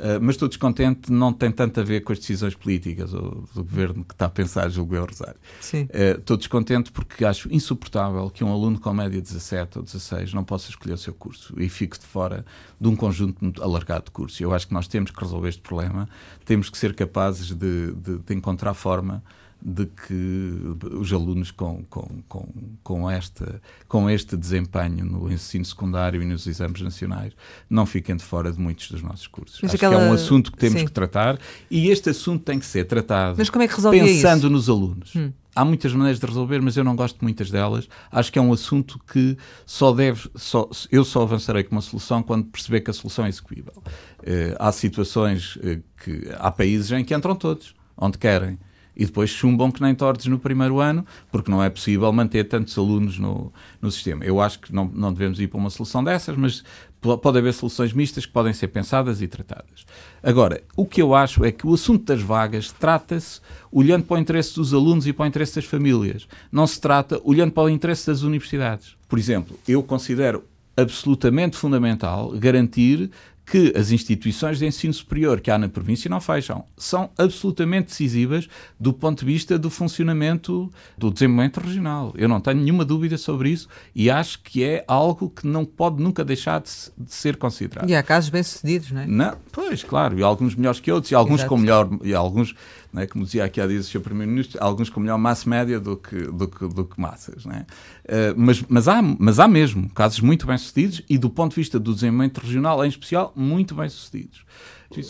[0.00, 3.62] Uh, mas estou descontente, não tem tanto a ver com as decisões políticas ou do
[3.62, 5.38] governo que está a pensar, julgo eu, Rosário.
[5.60, 5.82] Sim.
[5.82, 10.42] Uh, estou descontente porque acho insuportável que um aluno com média 17 ou 16 não
[10.42, 12.46] possa escolher o seu curso e fique de fora
[12.80, 14.40] de um conjunto muito alargado de cursos.
[14.40, 16.08] Eu acho que nós temos que resolver este problema,
[16.46, 19.22] temos que ser capazes de, de, de encontrar forma
[19.62, 20.58] de que
[20.92, 22.46] os alunos com, com, com,
[22.82, 27.32] com, esta, com este desempenho no ensino secundário e nos exames nacionais
[27.68, 29.58] não fiquem de fora de muitos dos nossos cursos.
[29.62, 29.96] Mas Acho aquela...
[29.96, 30.86] que é um assunto que temos Sim.
[30.86, 31.38] que tratar
[31.70, 34.50] e este assunto tem que ser tratado mas como é que pensando isso?
[34.50, 35.14] nos alunos.
[35.14, 35.32] Hum.
[35.54, 37.88] Há muitas maneiras de resolver, mas eu não gosto de muitas delas.
[38.10, 42.22] Acho que é um assunto que só deve, só, eu só avançarei com uma solução
[42.22, 43.72] quando perceber que a solução é execuível.
[43.76, 48.58] Uh, há situações uh, que há países em que entram todos, onde querem
[49.00, 52.76] e depois chumbam que nem tortos no primeiro ano, porque não é possível manter tantos
[52.76, 54.22] alunos no, no sistema.
[54.26, 56.62] Eu acho que não, não devemos ir para uma solução dessas, mas
[57.00, 59.86] pode haver soluções mistas que podem ser pensadas e tratadas.
[60.22, 63.40] Agora, o que eu acho é que o assunto das vagas trata-se
[63.72, 66.28] olhando para o interesse dos alunos e para o interesse das famílias.
[66.52, 68.96] Não se trata olhando para o interesse das universidades.
[69.08, 70.44] Por exemplo, eu considero
[70.76, 73.10] absolutamente fundamental garantir
[73.50, 76.64] que as instituições de ensino superior que há na província não fecham.
[76.76, 82.14] São absolutamente decisivas do ponto de vista do funcionamento do desenvolvimento regional.
[82.16, 86.00] Eu não tenho nenhuma dúvida sobre isso e acho que é algo que não pode
[86.00, 87.90] nunca deixar de, de ser considerado.
[87.90, 89.06] E há casos bem-sucedidos, não é?
[89.08, 91.48] Não, pois, claro, e alguns melhores que outros, e alguns Exato.
[91.48, 92.54] com melhor, e alguns
[92.96, 93.06] é?
[93.06, 94.00] como dizia aqui há dias o Sr.
[94.00, 97.44] Primeiro-Ministro, alguns com melhor massa média do que, do que, do que massas.
[97.46, 97.60] É?
[97.60, 101.78] Uh, mas, mas, há, mas há mesmo casos muito bem-sucedidos e, do ponto de vista
[101.78, 104.44] do desenvolvimento regional, em especial, muito bem-sucedidos.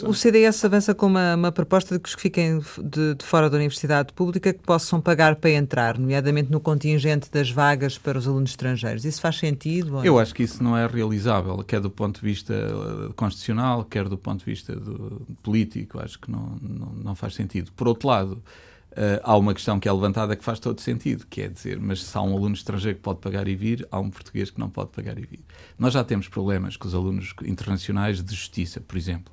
[0.07, 3.49] O CDS avança com uma, uma, proposta de que os que fiquem de, de, fora
[3.49, 8.29] da universidade pública que possam pagar para entrar, nomeadamente no contingente das vagas para os
[8.29, 9.07] alunos estrangeiros.
[9.07, 10.05] Isso faz sentido?
[10.05, 14.07] Eu acho que isso não é realizável, quer do ponto de vista eh, constitucional, quer
[14.07, 15.99] do ponto de vista do, político.
[15.99, 17.73] Acho que não, não, não faz sentido.
[17.73, 18.43] Por outro lado,
[18.91, 22.03] Uh, há uma questão que é levantada que faz todo sentido, que é dizer, mas
[22.03, 24.69] se há um aluno estrangeiro que pode pagar e vir, há um português que não
[24.69, 25.45] pode pagar e vir.
[25.79, 29.33] Nós já temos problemas com os alunos internacionais de justiça, por exemplo.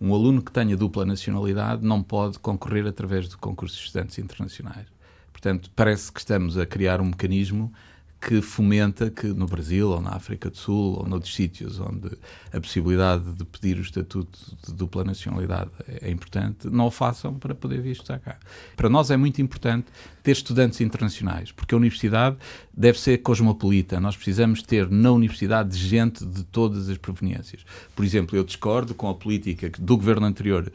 [0.00, 4.86] Um aluno que tenha dupla nacionalidade não pode concorrer através do concurso de estudantes internacionais.
[5.30, 7.70] Portanto, parece que estamos a criar um mecanismo
[8.20, 12.10] que fomenta que no Brasil ou na África do Sul ou noutros sítios onde
[12.52, 15.70] a possibilidade de pedir o estatuto de dupla nacionalidade
[16.02, 18.36] é importante, não o façam para poder vir estudar cá.
[18.76, 19.86] Para nós é muito importante
[20.22, 22.36] ter estudantes internacionais, porque a universidade
[22.74, 23.98] deve ser cosmopolita.
[23.98, 27.64] Nós precisamos ter na universidade gente de todas as proveniências.
[27.96, 30.70] Por exemplo, eu discordo com a política do governo anterior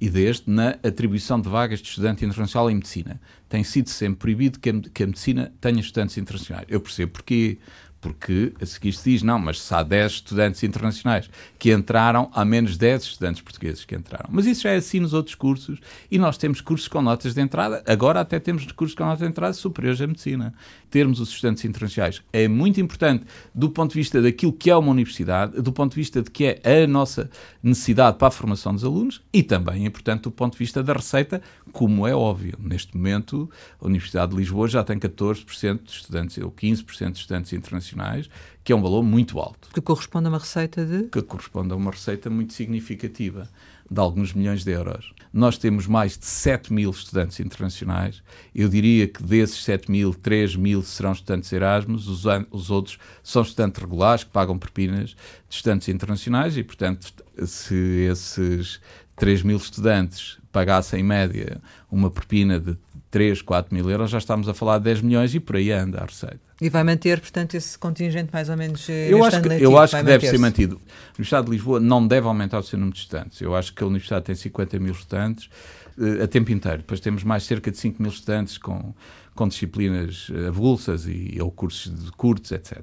[0.00, 3.20] e deste na atribuição de vagas de estudante internacional em medicina.
[3.48, 6.66] Tem sido sempre proibido que a, que a medicina tenha estudantes internacionais.
[6.68, 7.58] Eu percebo porquê
[8.00, 12.44] porque a seguir se diz, não, mas se há 10 estudantes internacionais que entraram, há
[12.44, 14.28] menos 10 estudantes portugueses que entraram.
[14.30, 15.78] Mas isso já é assim nos outros cursos
[16.10, 19.26] e nós temos cursos com notas de entrada, agora até temos cursos com notas de
[19.26, 20.54] entrada superiores à medicina.
[20.90, 24.90] Termos os estudantes internacionais é muito importante do ponto de vista daquilo que é uma
[24.90, 27.30] universidade, do ponto de vista de que é a nossa
[27.62, 30.94] necessidade para a formação dos alunos e também é importante do ponto de vista da
[30.94, 32.58] receita, como é óbvio.
[32.58, 33.48] Neste momento,
[33.80, 38.30] a Universidade de Lisboa já tem 14% de estudantes ou 15% de estudantes internacionais internacionais,
[38.62, 39.68] que é um valor muito alto.
[39.72, 41.04] Que corresponde a uma receita de?
[41.04, 43.48] Que corresponde a uma receita muito significativa,
[43.90, 45.12] de alguns milhões de euros.
[45.32, 48.22] Nós temos mais de 7 mil estudantes internacionais.
[48.54, 53.42] Eu diria que desses 7 mil, 3 mil serão estudantes Erasmus, os, os outros são
[53.42, 57.12] estudantes regulares que pagam propinas de estudantes internacionais e, portanto,
[57.46, 57.74] se
[58.10, 58.80] esses
[59.20, 61.60] 3 mil estudantes pagassem em média
[61.92, 62.76] uma propina de
[63.10, 65.98] 3, 4 mil euros, já estamos a falar de 10 milhões e por aí anda
[65.98, 66.40] a receita.
[66.60, 69.78] E vai manter, portanto, esse contingente mais ou menos eh, eu acho que, letivo, Eu
[69.78, 70.76] acho que deve ser mantido.
[70.76, 73.40] A Universidade de Lisboa não deve aumentar o seu número de estudantes.
[73.40, 75.50] Eu acho que a Universidade tem 50 mil estudantes
[75.98, 76.78] uh, a tempo inteiro.
[76.78, 78.94] Depois temos mais cerca de 5 mil estudantes com,
[79.40, 82.82] com disciplinas eh, avulsas e, ou cursos de curtos, etc.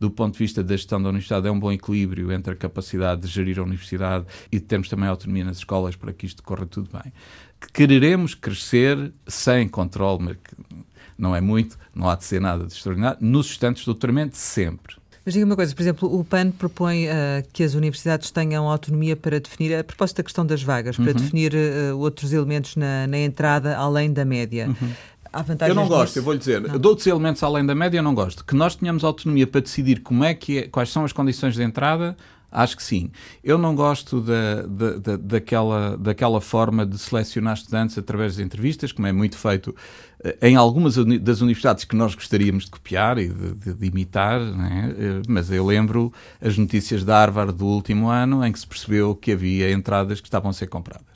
[0.00, 3.20] Do ponto de vista da gestão da universidade, é um bom equilíbrio entre a capacidade
[3.20, 6.90] de gerir a universidade e temos também autonomia nas escolas para que isto corra tudo
[6.92, 7.12] bem
[7.72, 10.36] quereremos crescer sem controle, mas
[11.16, 14.96] não é muito, não há de ser nada de extraordinário, nos estudantes de doutoramento sempre.
[15.24, 17.10] Mas diga uma coisa, por exemplo, o PAN propõe uh,
[17.52, 21.12] que as universidades tenham autonomia para definir, a propósito da questão das vagas, para uhum.
[21.12, 24.66] definir uh, outros elementos na, na, entrada além da média.
[24.66, 24.92] Uhum.
[25.70, 26.18] Eu não gosto, nisso?
[26.18, 26.78] eu vou lhe dizer, não.
[26.78, 28.44] de outros elementos além da média eu não gosto.
[28.44, 31.62] Que nós tenhamos autonomia para decidir como é que é, quais são as condições de
[31.62, 32.16] entrada,
[32.52, 33.10] Acho que sim.
[33.42, 38.92] Eu não gosto da, da, da, daquela, daquela forma de selecionar estudantes através de entrevistas,
[38.92, 39.74] como é muito feito
[40.22, 44.38] eh, em algumas das universidades que nós gostaríamos de copiar e de, de, de imitar,
[44.42, 45.22] é?
[45.26, 49.32] mas eu lembro as notícias da Harvard do último ano em que se percebeu que
[49.32, 51.06] havia entradas que estavam a ser compradas.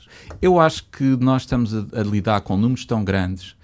[0.41, 3.55] Eu acho que nós estamos a, a lidar com números tão grandes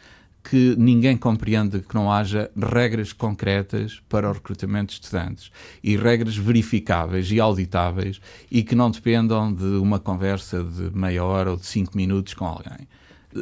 [0.44, 5.50] que ninguém compreende que não haja regras concretas para o recrutamento de estudantes
[5.82, 8.20] e regras verificáveis e auditáveis
[8.52, 12.46] e que não dependam de uma conversa de meia hora ou de cinco minutos com
[12.46, 12.88] alguém.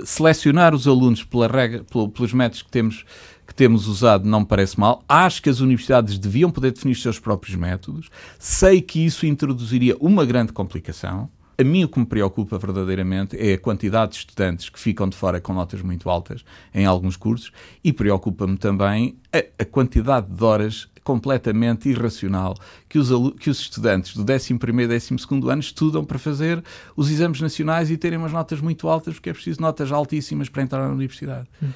[0.05, 1.83] Selecionar os alunos pela regra,
[2.13, 3.03] pelos métodos que temos,
[3.45, 5.03] que temos usado não me parece mal.
[5.09, 8.09] Acho que as universidades deviam poder definir os seus próprios métodos.
[8.39, 11.29] Sei que isso introduziria uma grande complicação
[11.61, 15.15] a mim o que me preocupa verdadeiramente é a quantidade de estudantes que ficam de
[15.15, 16.43] fora com notas muito altas
[16.73, 17.51] em alguns cursos
[17.83, 22.55] e preocupa-me também a, a, quantidade de horas completamente irracional
[22.89, 26.63] que os, que os estudantes do 11º e 12º ano estudam para fazer
[26.95, 30.63] os exames nacionais e terem umas notas muito altas porque é preciso notas altíssimas para
[30.63, 31.47] entrar na universidade.
[31.61, 31.69] Hum.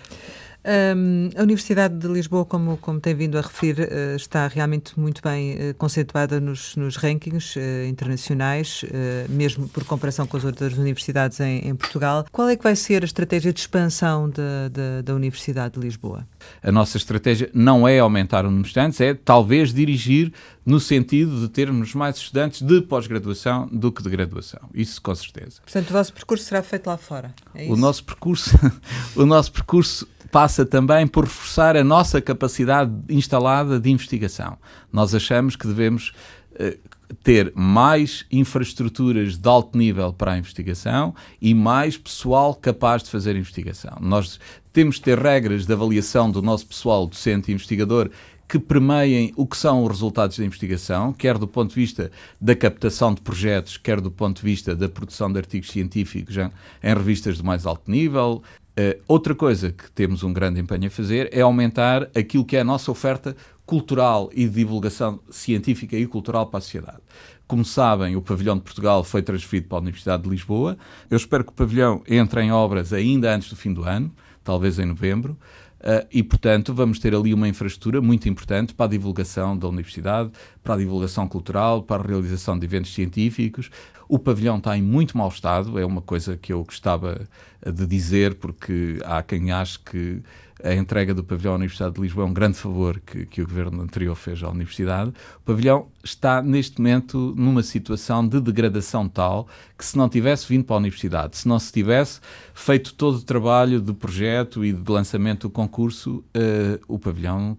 [0.65, 5.21] Um, a Universidade de Lisboa, como, como tem vindo a referir, uh, está realmente muito
[5.21, 8.84] bem uh, conceituada nos, nos rankings uh, internacionais,
[9.30, 12.25] mesmo por comparação com as outras universidades em, em, Portugal.
[12.32, 16.28] Qual é que vai ser a estratégia de expansão de, da Universidade de Lisboa?
[16.63, 20.34] A nossa estratégia não é aumentar o número de estudantes, é talvez dirigir
[20.65, 24.62] no sentido de termos mais estudantes de pós-graduação do que de graduação.
[24.73, 25.62] Isso com certeza.
[25.63, 27.34] Portanto, o vosso percurso será feito lá fora.
[27.54, 28.49] É o nosso percurso,
[29.15, 34.58] o nosso percurso passa também por reforçar a nossa capacidade instalada de investigação.
[34.91, 36.12] Nós achamos que devemos
[36.60, 36.78] uh,
[37.24, 43.38] ter mais infraestruturas de alto nível para a investigação e mais pessoal capaz de fazer
[43.38, 43.98] investigação.
[44.02, 44.38] Nós
[44.74, 48.10] temos de ter regras de avaliação do nosso pessoal docente e investigador
[48.47, 52.55] que permeiem o que são os resultados da investigação, quer do ponto de vista da
[52.55, 57.38] captação de projetos, quer do ponto de vista da produção de artigos científicos em revistas
[57.38, 58.43] de mais alto nível,
[58.77, 62.60] Uh, outra coisa que temos um grande empenho a fazer é aumentar aquilo que é
[62.60, 63.34] a nossa oferta
[63.65, 66.99] cultural e de divulgação científica e cultural para a sociedade.
[67.47, 70.77] Como sabem, o pavilhão de Portugal foi transferido para a Universidade de Lisboa.
[71.10, 74.12] Eu espero que o pavilhão entre em obras ainda antes do fim do ano.
[74.43, 75.38] talvez em novembro.
[75.86, 80.32] Uh, e, portanto, vamos ter ali uma infraestrutura muito importante para a divulgação da universidade,
[80.63, 83.69] para a divulgação cultural, para a realização de eventos científicos.
[84.10, 87.28] O pavilhão está em muito mau estado, é uma coisa que eu gostava
[87.63, 90.24] de dizer, porque há quem ache que
[90.65, 93.47] a entrega do pavilhão à Universidade de Lisboa é um grande favor que, que o
[93.47, 95.12] governo anterior fez à Universidade.
[95.38, 99.47] O pavilhão está, neste momento, numa situação de degradação tal
[99.78, 102.19] que, se não tivesse vindo para a Universidade, se não se tivesse
[102.54, 107.56] feito todo o trabalho de projeto e de lançamento do concurso, uh, o pavilhão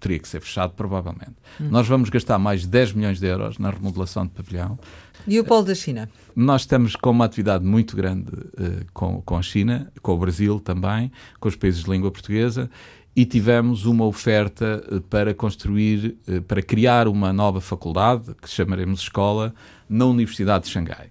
[0.00, 1.34] teria que ser fechado, provavelmente.
[1.60, 1.68] Hum.
[1.70, 4.78] Nós vamos gastar mais de 10 milhões de euros na remodelação do pavilhão.
[5.26, 6.08] E o polo da China?
[6.34, 10.58] Nós estamos com uma atividade muito grande uh, com, com a China, com o Brasil
[10.58, 12.68] também, com os países de língua portuguesa,
[13.14, 19.02] e tivemos uma oferta uh, para construir, uh, para criar uma nova faculdade, que chamaremos
[19.02, 19.54] escola,
[19.88, 21.10] na Universidade de Xangai.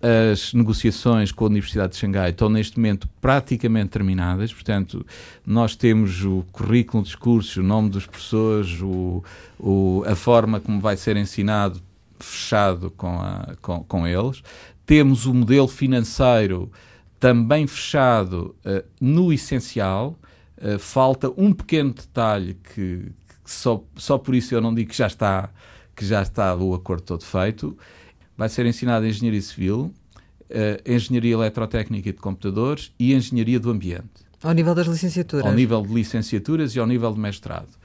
[0.00, 5.04] As negociações com a Universidade de Xangai estão neste momento praticamente terminadas, portanto,
[5.44, 9.24] nós temos o currículo dos cursos, o nome dos professores, o,
[9.58, 11.80] o, a forma como vai ser ensinado
[12.24, 14.42] fechado com, a, com, com eles.
[14.86, 16.70] Temos o modelo financeiro
[17.20, 20.18] também fechado uh, no essencial.
[20.56, 23.12] Uh, falta um pequeno detalhe que,
[23.44, 25.50] que, só, só por isso eu não digo que já está
[25.94, 27.76] que já está o acordo todo feito.
[28.36, 29.92] Vai ser ensinado Engenharia Civil,
[30.48, 34.28] uh, Engenharia Eletrotécnica e de Computadores e Engenharia do Ambiente.
[34.40, 35.44] Ao nível das licenciaturas?
[35.44, 37.77] Ao nível de licenciaturas e ao nível de mestrado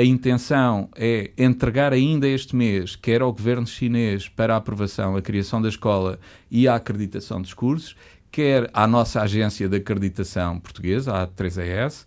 [0.00, 5.20] a intenção é entregar ainda este mês, quer ao governo chinês para a aprovação, a
[5.20, 6.18] criação da escola
[6.50, 7.94] e a acreditação dos cursos,
[8.32, 12.06] quer à nossa agência de acreditação portuguesa, a 3ES,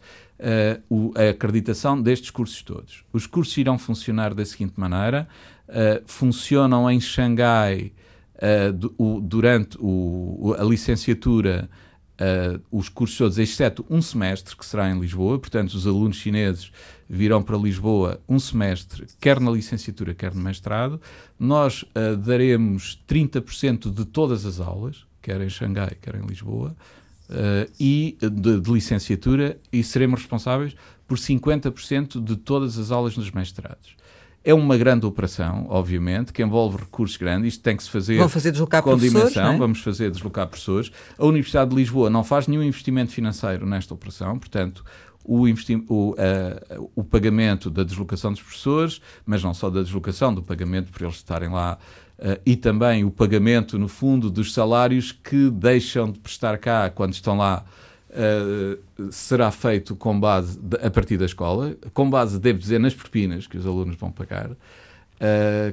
[0.90, 3.06] uh, a acreditação destes cursos todos.
[3.14, 5.28] Os cursos irão funcionar da seguinte maneira:
[5.70, 7.92] uh, funcionam em Xangai
[8.38, 11.70] uh, durante o, a licenciatura.
[12.14, 16.72] Uh, os cursos todos, exceto um semestre que será em Lisboa, portanto, os alunos chineses
[17.10, 21.02] virão para Lisboa um semestre, quer na licenciatura, quer no mestrado.
[21.40, 26.76] Nós uh, daremos 30% de todas as aulas, quer em Xangai, quer em Lisboa,
[27.30, 30.76] uh, e de, de, licenciatura, e seremos responsáveis
[31.08, 33.96] por 50% de todas as aulas nos mestrados.
[34.46, 37.54] É uma grande operação, obviamente, que envolve recursos grandes.
[37.54, 39.54] Isto tem que se fazer, Vão fazer deslocar com dimensão.
[39.54, 39.58] É?
[39.58, 40.92] Vamos fazer deslocar professores.
[41.18, 44.84] A Universidade de Lisboa não faz nenhum investimento financeiro nesta operação, portanto,
[45.24, 50.44] o, o, uh, o pagamento da deslocação dos professores, mas não só da deslocação, do
[50.44, 51.78] pagamento por eles estarem lá,
[52.20, 57.14] uh, e também o pagamento, no fundo, dos salários que deixam de prestar cá quando
[57.14, 57.64] estão lá.
[58.16, 62.94] Uh, será feito com base de, a partir da escola, com base, devo dizer, nas
[62.94, 64.52] propinas que os alunos vão pagar,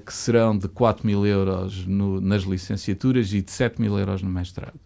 [0.06, 4.30] que serão de 4 mil euros no, nas licenciaturas e de 7 mil euros no
[4.30, 4.78] mestrado.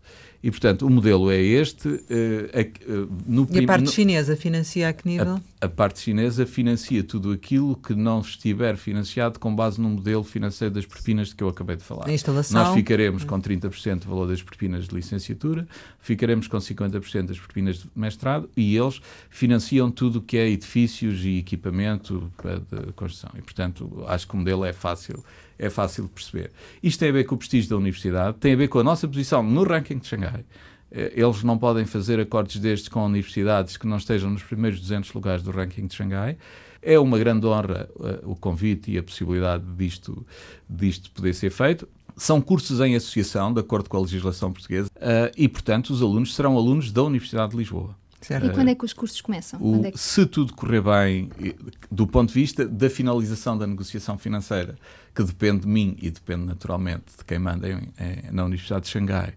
[0.45, 1.89] E, portanto, o modelo é este.
[1.89, 5.41] Uh, uh, no e a parte no, chinesa financia a que nível?
[5.59, 10.23] A, a, parte chinesa financia tudo aquilo que não estiver financiado com base no modelo
[10.23, 12.07] financeiro das propinas de que eu acabei de falar.
[12.07, 12.63] A instalação.
[12.63, 15.67] Nós ficaremos com 30% do valor das propinas de licenciatura,
[15.99, 21.25] ficaremos com 50% das propinas de mestrado e eles financiam tudo o que é edifícios
[21.25, 22.31] e equipamento
[22.71, 23.31] de construção.
[23.39, 25.25] E, portanto, acho que o modelo é fácil
[25.59, 26.51] é fácil de perceber.
[26.83, 29.07] Isto tem a ver com o prestígio da universidade, tem a ver com a nossa
[29.07, 30.45] posição no ranking de Xangai.
[30.91, 35.13] Eh, eles não podem fazer acordos destes com universidades que não estejam nos primeiros 200
[35.13, 36.37] lugares do ranking de Xangai.
[36.81, 40.25] É uma grande honra uh, o convite e a possibilidade disto,
[40.69, 41.89] disto poder ser feito.
[42.15, 46.35] São cursos em associação, de acordo com a legislação portuguesa, uh, e, portanto, os alunos
[46.35, 47.97] serão alunos da Universidade de Lisboa.
[48.25, 48.47] Certo.
[48.47, 49.61] E quando é que os cursos começam?
[49.61, 49.99] O, é que...
[49.99, 51.31] Se tudo correr bem,
[51.91, 54.77] do ponto de vista da finalização da negociação financeira,
[55.15, 58.91] que depende de mim e depende naturalmente de quem manda em, em, na Universidade de
[58.91, 59.35] Xangai,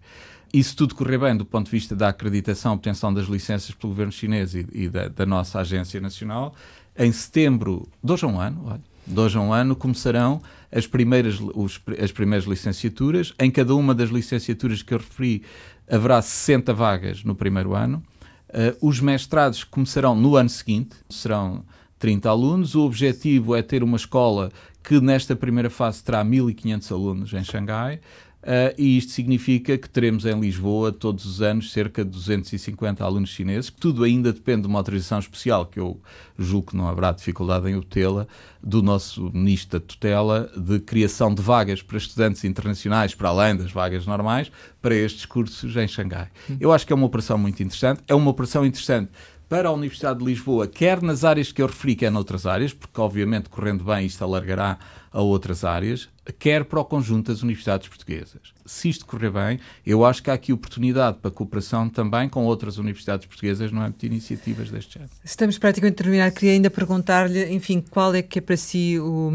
[0.53, 3.91] e se tudo correr bem do ponto de vista da acreditação, obtenção das licenças pelo
[3.91, 6.55] governo chinês e, e da, da, nossa agência nacional,
[6.97, 11.81] em setembro, hoje a um ano, olha, hoje a um ano, começarão as primeiras, os,
[12.01, 13.33] as primeiras licenciaturas.
[13.37, 15.43] Em cada uma das licenciaturas que eu referi,
[15.89, 18.01] haverá 60 vagas no primeiro ano.
[18.49, 21.63] Uh, os mestrados começarão no ano seguinte, serão
[21.99, 22.75] 30 alunos.
[22.75, 24.51] O objetivo é ter uma escola
[24.83, 27.99] que nesta primeira fase terá 1.500 alunos em Xangai.
[28.43, 33.29] Uh, e isto significa que teremos em Lisboa, todos os anos, cerca de 250 alunos
[33.29, 35.99] chineses, que tudo ainda depende de uma autorização especial, que eu
[36.37, 38.27] julgo que não haverá dificuldade em obtê-la,
[38.63, 43.71] do nosso Ministro da Tutela, de criação de vagas para estudantes internacionais, para além das
[43.71, 46.29] vagas normais, para estes cursos em Xangai.
[46.49, 46.57] Hum.
[46.59, 48.01] Eu acho que é uma operação muito interessante.
[48.07, 49.09] É uma operação interessante
[49.49, 52.99] para a Universidade de Lisboa, quer nas áreas que eu referi, quer noutras áreas, porque
[52.99, 54.77] obviamente correndo bem isto alargará
[55.11, 58.53] a outras áreas, quer para o conjunto das universidades portuguesas.
[58.65, 62.77] Se isto correr bem, eu acho que há aqui oportunidade para cooperação também com outras
[62.77, 65.11] universidades portuguesas no âmbito de iniciativas deste género.
[65.23, 66.31] Estamos praticamente a terminar.
[66.31, 69.31] Queria ainda perguntar-lhe, enfim, qual é que é para si, o,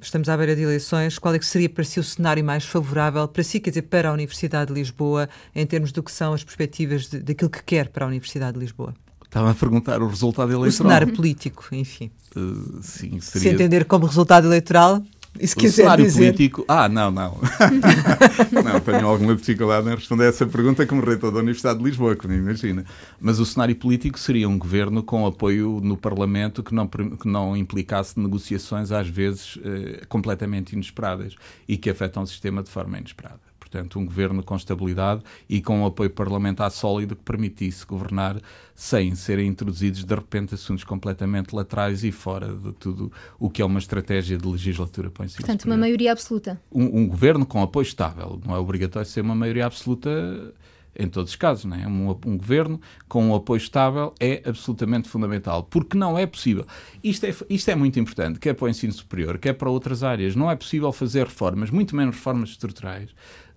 [0.00, 3.26] estamos à beira de eleições, qual é que seria para si o cenário mais favorável
[3.26, 6.44] para si, quer dizer, para a Universidade de Lisboa, em termos do que são as
[6.44, 8.94] perspectivas de, daquilo que quer para a Universidade de Lisboa?
[9.32, 10.68] Estava a perguntar o resultado eleitoral.
[10.68, 12.10] O cenário político, enfim.
[12.36, 13.40] Uh, sim, seria...
[13.40, 15.02] Se entender como resultado eleitoral,
[15.40, 16.34] se o cenário dizer...
[16.34, 16.66] político.
[16.68, 17.40] Ah, não, não.
[18.62, 22.14] não, tenho alguma dificuldade em responder a essa pergunta como reitor da Universidade de Lisboa,
[22.14, 22.84] como imagina.
[23.18, 27.56] Mas o cenário político seria um governo com apoio no Parlamento que não, que não
[27.56, 33.51] implicasse negociações, às vezes, eh, completamente inesperadas e que afetam o sistema de forma inesperada.
[33.72, 38.36] Portanto, um governo com estabilidade e com um apoio parlamentar sólido que permitisse governar
[38.74, 43.64] sem serem introduzidos de repente assuntos completamente laterais e fora de tudo o que é
[43.64, 46.60] uma estratégia de legislatura para Portanto, uma maioria absoluta.
[46.70, 48.38] Um, um governo com apoio estável.
[48.44, 50.10] Não é obrigatório ser uma maioria absoluta
[50.98, 51.86] em todos os casos, não é?
[51.86, 56.66] um, um, governo com um apoio estável é absolutamente fundamental, porque não é possível.
[57.02, 60.36] Isto é, isto é muito importante, quer para o ensino superior, quer para outras áreas.
[60.36, 63.10] Não é possível fazer reformas, muito menos reformas estruturais,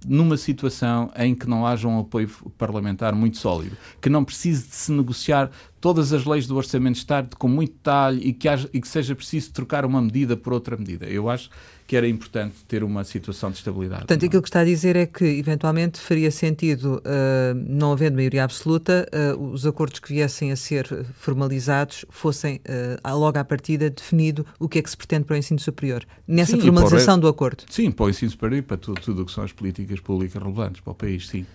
[0.07, 4.75] numa situação em que não haja um apoio parlamentar muito sólido, que não precise de
[4.75, 5.49] se negociar
[5.81, 8.87] todas as leis do Orçamento de Estado com muito detalhe e que, haja, e que
[8.87, 11.05] seja preciso trocar uma medida por outra medida.
[11.05, 11.49] Eu acho
[11.87, 14.01] que era importante ter uma situação de estabilidade.
[14.01, 14.25] Portanto, não?
[14.25, 14.27] É?
[14.27, 19.07] aquilo que está a dizer é que, eventualmente, faria sentido, uh, não havendo maioria absoluta,
[19.13, 24.67] uh, os acordos que viessem a ser formalizados fossem, uh, logo à partida, definido o
[24.67, 27.63] que é que se pretende para o ensino superior, nessa sim, formalização do acordo.
[27.69, 30.41] Sim, para o ensino superior e para tudo, tudo o que são as políticas públicas
[30.41, 31.45] relevantes para o país, sim.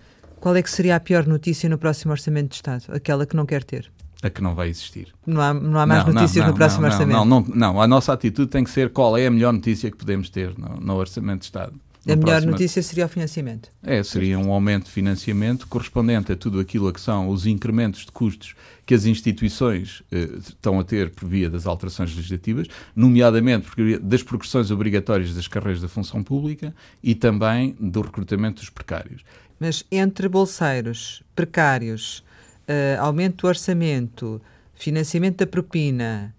[0.41, 2.85] Qual é que seria a pior notícia no próximo Orçamento de Estado?
[2.89, 3.91] Aquela que não quer ter?
[4.23, 5.09] A que não vai existir.
[5.27, 7.17] Não há, não há mais não, notícias não, no próximo orçamento?
[7.17, 9.97] Não, não, não, a nossa atitude tem que ser qual é a melhor notícia que
[9.97, 11.75] podemos ter no, no orçamento de Estado.
[12.07, 12.53] A melhor próximo...
[12.53, 13.71] notícia seria o financiamento?
[13.83, 18.07] É, seria um aumento de financiamento correspondente a tudo aquilo a que são os incrementos
[18.07, 18.55] de custos
[18.87, 23.69] que as instituições eh, estão a ter por via das alterações legislativas, nomeadamente
[24.01, 29.23] das progressões obrigatórias das carreiras da função pública e também do recrutamento dos precários.
[29.59, 32.25] Mas entre bolseiros, precários,
[32.71, 34.41] uh, aumento do orçamento,
[34.75, 36.35] financiamento da propina,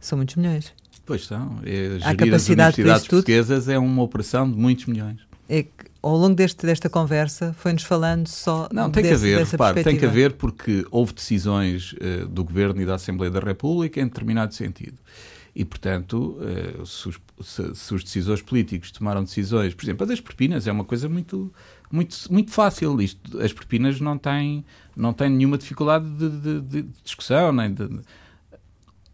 [0.00, 0.72] são muitos milhões.
[1.04, 1.58] Pois são.
[1.64, 5.20] É, Há capacidade as universidades portuguesas é uma operação de muitos milhões.
[5.48, 9.46] É que, ao longo deste, desta conversa foi-nos falando só Não, tem desse, que haver,
[9.46, 14.00] repare, tem que haver porque houve decisões uh, do Governo e da Assembleia da República
[14.00, 14.98] em determinado sentido.
[15.54, 20.06] E, portanto, uh, se, os, se, se, os, decisores políticos tomaram decisões, por exemplo, a
[20.06, 21.52] das propinas é uma coisa muito,
[21.92, 23.00] muito, muito fácil.
[23.00, 24.64] Isto, as propinas não têm,
[24.96, 27.88] não têm nenhuma dificuldade de, de, de discussão, nem de,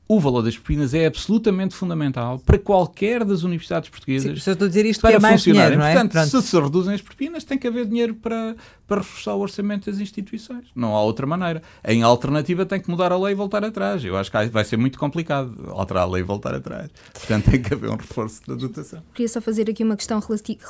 [0.08, 4.42] o valor das propinas é absolutamente fundamental para qualquer das universidades portuguesas.
[4.42, 5.92] Sim, estou a dizer isto para é mais dinheiro, não é?
[5.92, 6.42] Portanto, Pronto.
[6.42, 8.56] se se reduzem as propinas, tem que haver dinheiro para,
[8.86, 10.64] para reforçar o orçamento das instituições.
[10.74, 11.62] Não há outra maneira.
[11.84, 14.02] Em alternativa, tem que mudar a lei e voltar atrás.
[14.02, 16.88] Eu acho que vai ser muito complicado alterar a lei e voltar atrás.
[17.12, 19.02] Portanto, tem que haver um reforço da dotação.
[19.12, 20.22] Queria só fazer aqui uma questão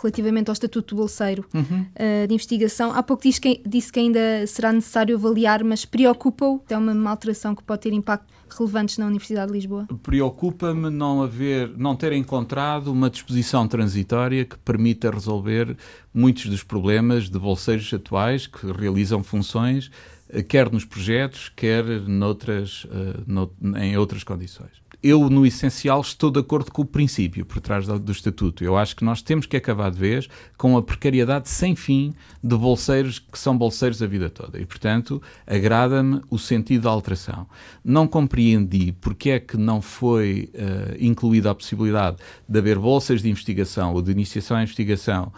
[0.03, 1.86] relativamente ao Estatuto do Bolseiro uhum.
[1.95, 2.93] uh, de Investigação.
[2.93, 6.61] Há pouco disse que, disse que ainda será necessário avaliar, mas preocupa-o?
[6.68, 9.87] É uma alteração que pode ter impacto relevantes na Universidade de Lisboa?
[10.03, 15.77] Preocupa-me não haver, não ter encontrado uma disposição transitória que permita resolver
[16.13, 19.91] muitos dos problemas de bolseiros atuais que realizam funções
[20.29, 26.41] eh, quer nos projetos, quer noutras, uh, em outras condições eu, no essencial, estou de
[26.41, 28.65] acordo com o princípio por trás do, do, Estatuto.
[28.65, 32.57] Eu acho que nós temos que acabar de vez com a precariedade sem fim de
[32.57, 34.59] bolseiros que são bolseiros a vida toda.
[34.61, 37.47] E, portanto, agrada-me o sentido da alteração.
[37.85, 42.17] Não compreendi porque é que não foi uh, incluída a possibilidade
[42.49, 45.33] de haver bolsas de investigação ou de iniciação à investigação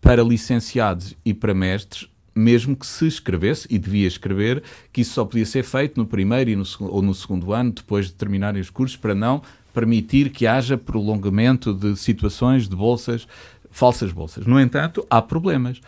[0.00, 4.62] para licenciados e para mestres mesmo que se escrevesse, e devia escrever,
[4.92, 8.12] que isso só podia ser feito no primeiro no, ou no segundo ano, depois de
[8.12, 13.26] terminarem os cursos, para não permitir que haja prolongamento de situações de bolsas,
[13.70, 14.46] falsas bolsas.
[14.46, 15.80] No entanto, há problemas.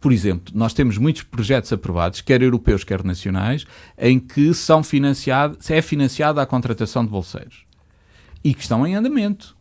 [0.00, 3.66] Por exemplo, nós temos muitos projetos aprovados, quer europeus, quer nacionais,
[3.98, 7.64] em que são financiados, é financiada a contratação de bolseiros
[8.42, 9.56] e que estão em andamento.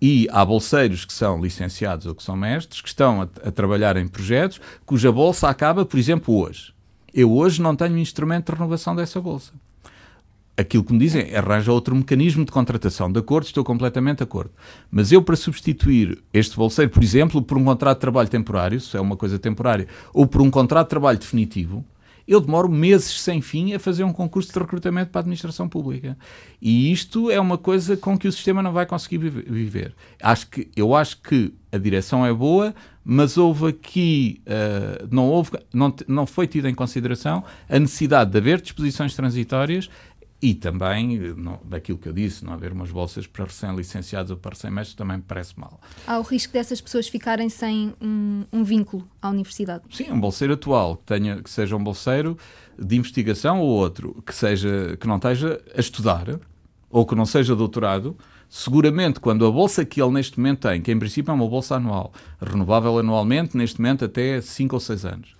[0.00, 3.96] E há bolseiros que são licenciados ou que são mestres que estão a, a, trabalhar
[3.96, 6.72] em projetos cuja bolsa acaba, por exemplo, hoje.
[7.12, 9.52] Eu hoje não tenho instrumento de renovação dessa bolsa.
[10.56, 13.10] Aquilo que me dizem arranja outro mecanismo de contratação.
[13.10, 14.50] De acordo, estou completamente de acordo.
[14.90, 18.96] Mas eu, para substituir este bolseiro, por exemplo, por um contrato de trabalho temporário, se
[18.96, 21.84] é uma coisa temporária, ou por um contrato de trabalho definitivo,
[22.28, 26.16] eu demoro meses sem fim a fazer um concurso de recrutamento para a administração pública.
[26.60, 29.94] E isto é uma coisa com que o sistema não vai conseguir viver.
[30.22, 35.52] Acho que, eu acho que a direção é boa, mas houve aqui, uh, não, houve,
[35.72, 39.88] não, não foi tida em consideração a necessidade de haver disposições transitórias
[40.40, 44.52] e também, não, daquilo que eu disse, não haver umas bolsas para recém-licenciados ou para
[44.52, 45.80] recém-mestres também me parece mal.
[46.06, 49.82] Há o risco dessas pessoas ficarem sem um, um, vínculo à universidade?
[49.90, 52.38] Sim, um bolseiro atual, que, tenha, que seja um bolseiro
[52.78, 56.38] de investigação ou outro, que, seja, que não esteja a estudar
[56.88, 58.16] ou que não seja doutorado,
[58.48, 61.76] seguramente quando a bolsa que ele neste momento tem, que em princípio é uma bolsa
[61.76, 65.34] anual, renovável anualmente, neste momento até 5 ou 6 anos,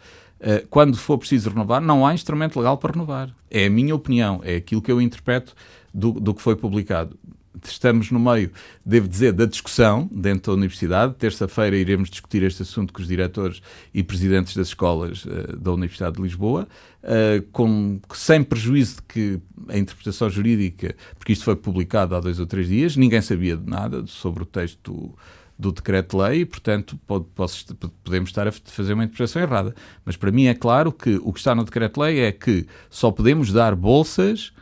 [0.70, 3.30] quando for preciso renovar, não há instrumento legal para renovar.
[3.50, 5.54] É a minha opinião, é aquilo que eu interpreto
[5.92, 7.18] do, do que foi publicado.
[7.66, 8.52] Estamos no meio,
[8.84, 11.14] devo dizer, da discussão dentro da universidade.
[11.14, 16.16] Terça-feira iremos discutir este assunto com os diretores e presidentes das escolas uh, da Universidade
[16.16, 16.68] de Lisboa,
[17.02, 22.38] uh, com, sem prejuízo de que a interpretação jurídica, porque isto foi publicado há dois
[22.38, 25.14] ou três dias, ninguém sabia de nada sobre o texto
[25.58, 29.74] do decreto-lei e, portanto, pode, posso, podemos estar a fazer uma interpretação errada.
[30.04, 33.52] Mas para mim é claro que o que está no decreto-lei é que só podemos
[33.52, 34.52] dar bolsas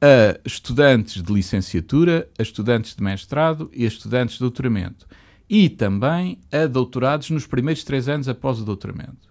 [0.00, 5.06] a estudantes de licenciatura, a estudantes de mestrado e a estudantes de doutoramento.
[5.48, 9.26] E também a doutorados nos primeiros três anos após o doutoramento.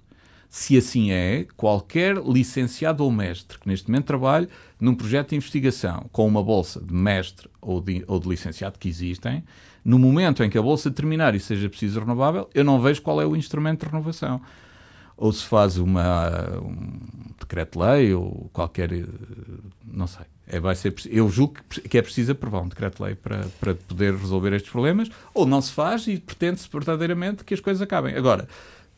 [0.49, 4.47] Se assim é, qualquer licenciado ou mestre que neste momento trabalhe
[4.79, 8.87] num projeto de investigação com uma bolsa de mestre ou de, ou de licenciado que
[8.87, 9.43] existem,
[9.83, 13.21] no momento em que a bolsa terminar e seja preciso renovável, eu não vejo qual
[13.21, 14.41] é o instrumento de renovação.
[15.17, 16.99] Ou se faz uma, um
[17.39, 18.91] decreto-lei ou qualquer.
[18.91, 19.05] Eh,
[19.85, 20.25] não sei.
[20.47, 21.55] É, vai ser, eu julgo
[21.89, 25.71] que é preciso aprovar um decreto-lei para, para poder resolver estes problemas, ou não se
[25.71, 28.15] faz e pretende-se verdadeiramente que as coisas acabem.
[28.15, 28.47] Agora,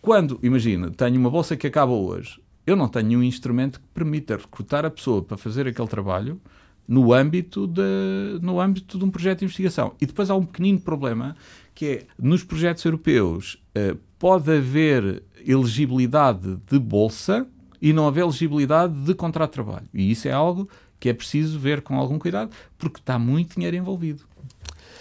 [0.02, 4.36] quando, imagina, tenho uma bolsa que acaba hoje, eu não tenho nenhum instrumento que permita
[4.36, 6.40] recrutar a pessoa para fazer aquele trabalho
[6.88, 9.94] no âmbito, de, no âmbito de um projeto de investigação.
[10.00, 11.36] E depois há um pequenino problema,
[11.76, 17.46] que é, nos projetos europeus, uh, pode haver elegibilidade de bolsa
[17.82, 19.88] e não haver elegibilidade de contrato de trabalho.
[19.94, 20.70] E isso é algo
[21.00, 24.24] que é preciso ver com algum cuidado, porque está muito dinheiro envolvido.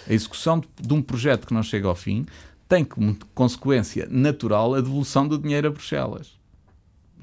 [0.07, 2.25] A execução de um projeto que não chega ao fim
[2.67, 6.37] tem como consequência natural a devolução do dinheiro a Bruxelas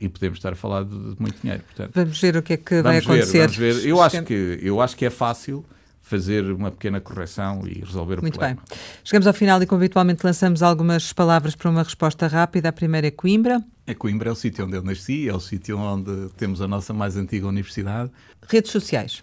[0.00, 1.62] e podemos estar a falar de, muito dinheiro.
[1.64, 3.38] Portanto, vamos ver o que é que vai acontecer.
[3.38, 3.86] vamos ver.
[3.86, 5.64] Eu acho, que, eu acho que é fácil
[6.00, 8.56] fazer uma pequena correção e resolver Muito o problema.
[8.56, 8.78] Muito bem.
[9.02, 12.68] Chegamos ao final e, como habitualmente, lançamos algumas palavras para uma resposta rápida.
[12.68, 13.62] A primeira é Coimbra.
[13.87, 16.93] É Coimbra é o sítio onde eu nasci, é o sítio onde temos a nossa
[16.93, 18.11] mais antiga universidade.
[18.49, 19.22] Redes sociais.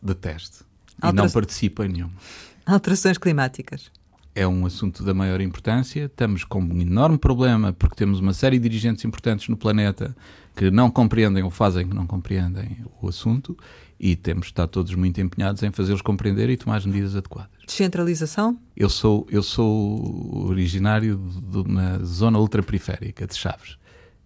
[0.00, 0.64] Detesto.
[1.02, 2.10] E não participo em nenhum.
[2.64, 3.90] Alterações climáticas
[4.36, 6.04] é um assunto da maior importância.
[6.04, 10.14] Estamos com um enorme problema porque temos uma série de dirigentes importantes no planeta
[10.54, 13.56] que não compreendem ou fazem que não compreendem o assunto
[13.98, 17.50] e temos de estar todos muito empenhados em fazê-los compreender e tomar as medidas adequadas.
[17.66, 18.58] Descentralização?
[18.76, 23.78] Eu sou, eu sou originário de uma zona ultraperiférica de Chaves.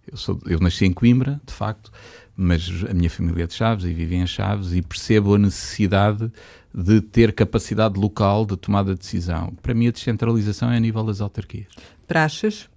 [0.09, 1.91] Eu, sou, eu nasci em Coimbra, de facto,
[2.35, 6.31] mas a minha família é de Chaves e vive em Chaves e percebo a necessidade
[6.73, 9.53] de ter capacidade local de tomada de decisão.
[9.61, 11.67] Para mim, a descentralização é a nível das autarquias.
[12.07, 12.69] Praxes?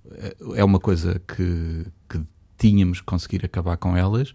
[0.54, 2.20] É uma coisa que, que
[2.58, 4.34] tínhamos que conseguir acabar com elas.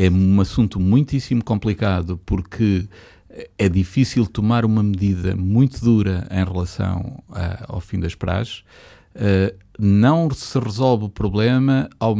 [0.00, 2.88] É um assunto muitíssimo complicado porque
[3.58, 8.62] é difícil tomar uma medida muito dura em relação a, ao fim das praxes.
[9.16, 12.14] Uh, não se resolve o problema ao,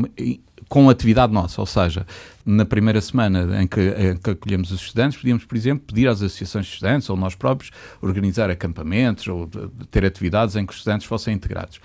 [0.69, 2.05] com atividade nossa, ou seja,
[2.45, 6.21] na primeira semana em que, em que, acolhemos os estudantes, podíamos, por exemplo, pedir às
[6.21, 7.71] associações de estudantes ou nós próprios
[8.03, 9.49] organizar acampamentos ou
[9.89, 11.81] ter atividades em que os estudantes fossem integrados.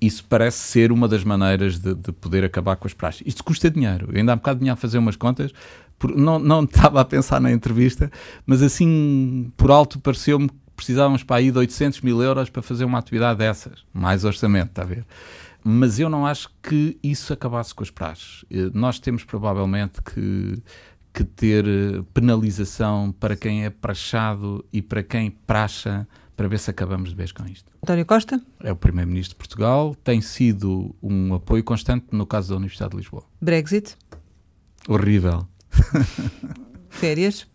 [0.00, 3.22] Isso parece ser uma das maneiras de, de poder acabar com as praxes.
[3.26, 4.08] Isto custa dinheiro.
[4.10, 5.52] Eu ainda há um bocado de a fazer umas contas,
[5.98, 8.10] por, não, não estava a pensar na entrevista,
[8.46, 12.84] mas assim, por alto, pareceu-me que precisávamos para aí de 800 mil euros para fazer
[12.84, 13.84] uma atividade dessas.
[13.92, 15.04] Mais orçamento, está a ver?
[15.64, 18.44] mas eu não acho que isso acabasse com as praxes.
[18.50, 20.62] Eh, nós temos provavelmente que,
[21.10, 26.06] que ter eh, penalização para quem é praxado e para quem praxa
[26.36, 27.70] para ver se acabamos de vez com isto.
[27.82, 28.40] António Costa?
[28.60, 32.96] É o Primeiro-Ministro de Portugal, tem sido um apoio constante no caso da Universidade de
[32.98, 33.24] Lisboa.
[33.40, 33.96] Brexit?
[34.88, 35.46] Horrível.
[36.90, 37.46] Férias?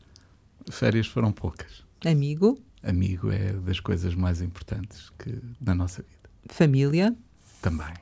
[0.70, 1.84] Férias foram poucas.
[2.06, 2.58] Amigo?
[2.82, 6.30] Amigo é das coisas mais importantes que na nossa vida.
[6.48, 7.16] Família?
[7.62, 7.94] Também.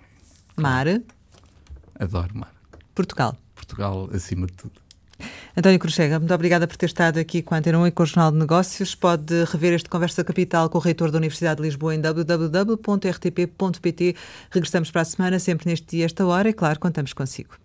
[0.56, 0.86] Mar.
[2.00, 2.54] Adoro mar.
[2.94, 3.36] Portugal.
[3.56, 4.87] Portugal acima de tudo.
[5.58, 8.06] António Cruxega, muito obrigada por ter estado aqui com a Antena 1 e com o
[8.06, 8.94] Jornal de Negócios.
[8.94, 12.86] Pode rever este Conversa Capital com o reitor da Universidade de Lisboa em www.rtp.pt.
[14.52, 17.56] Regressamos para a semana, sempre neste dia, esta hora, e claro, contamos consigo.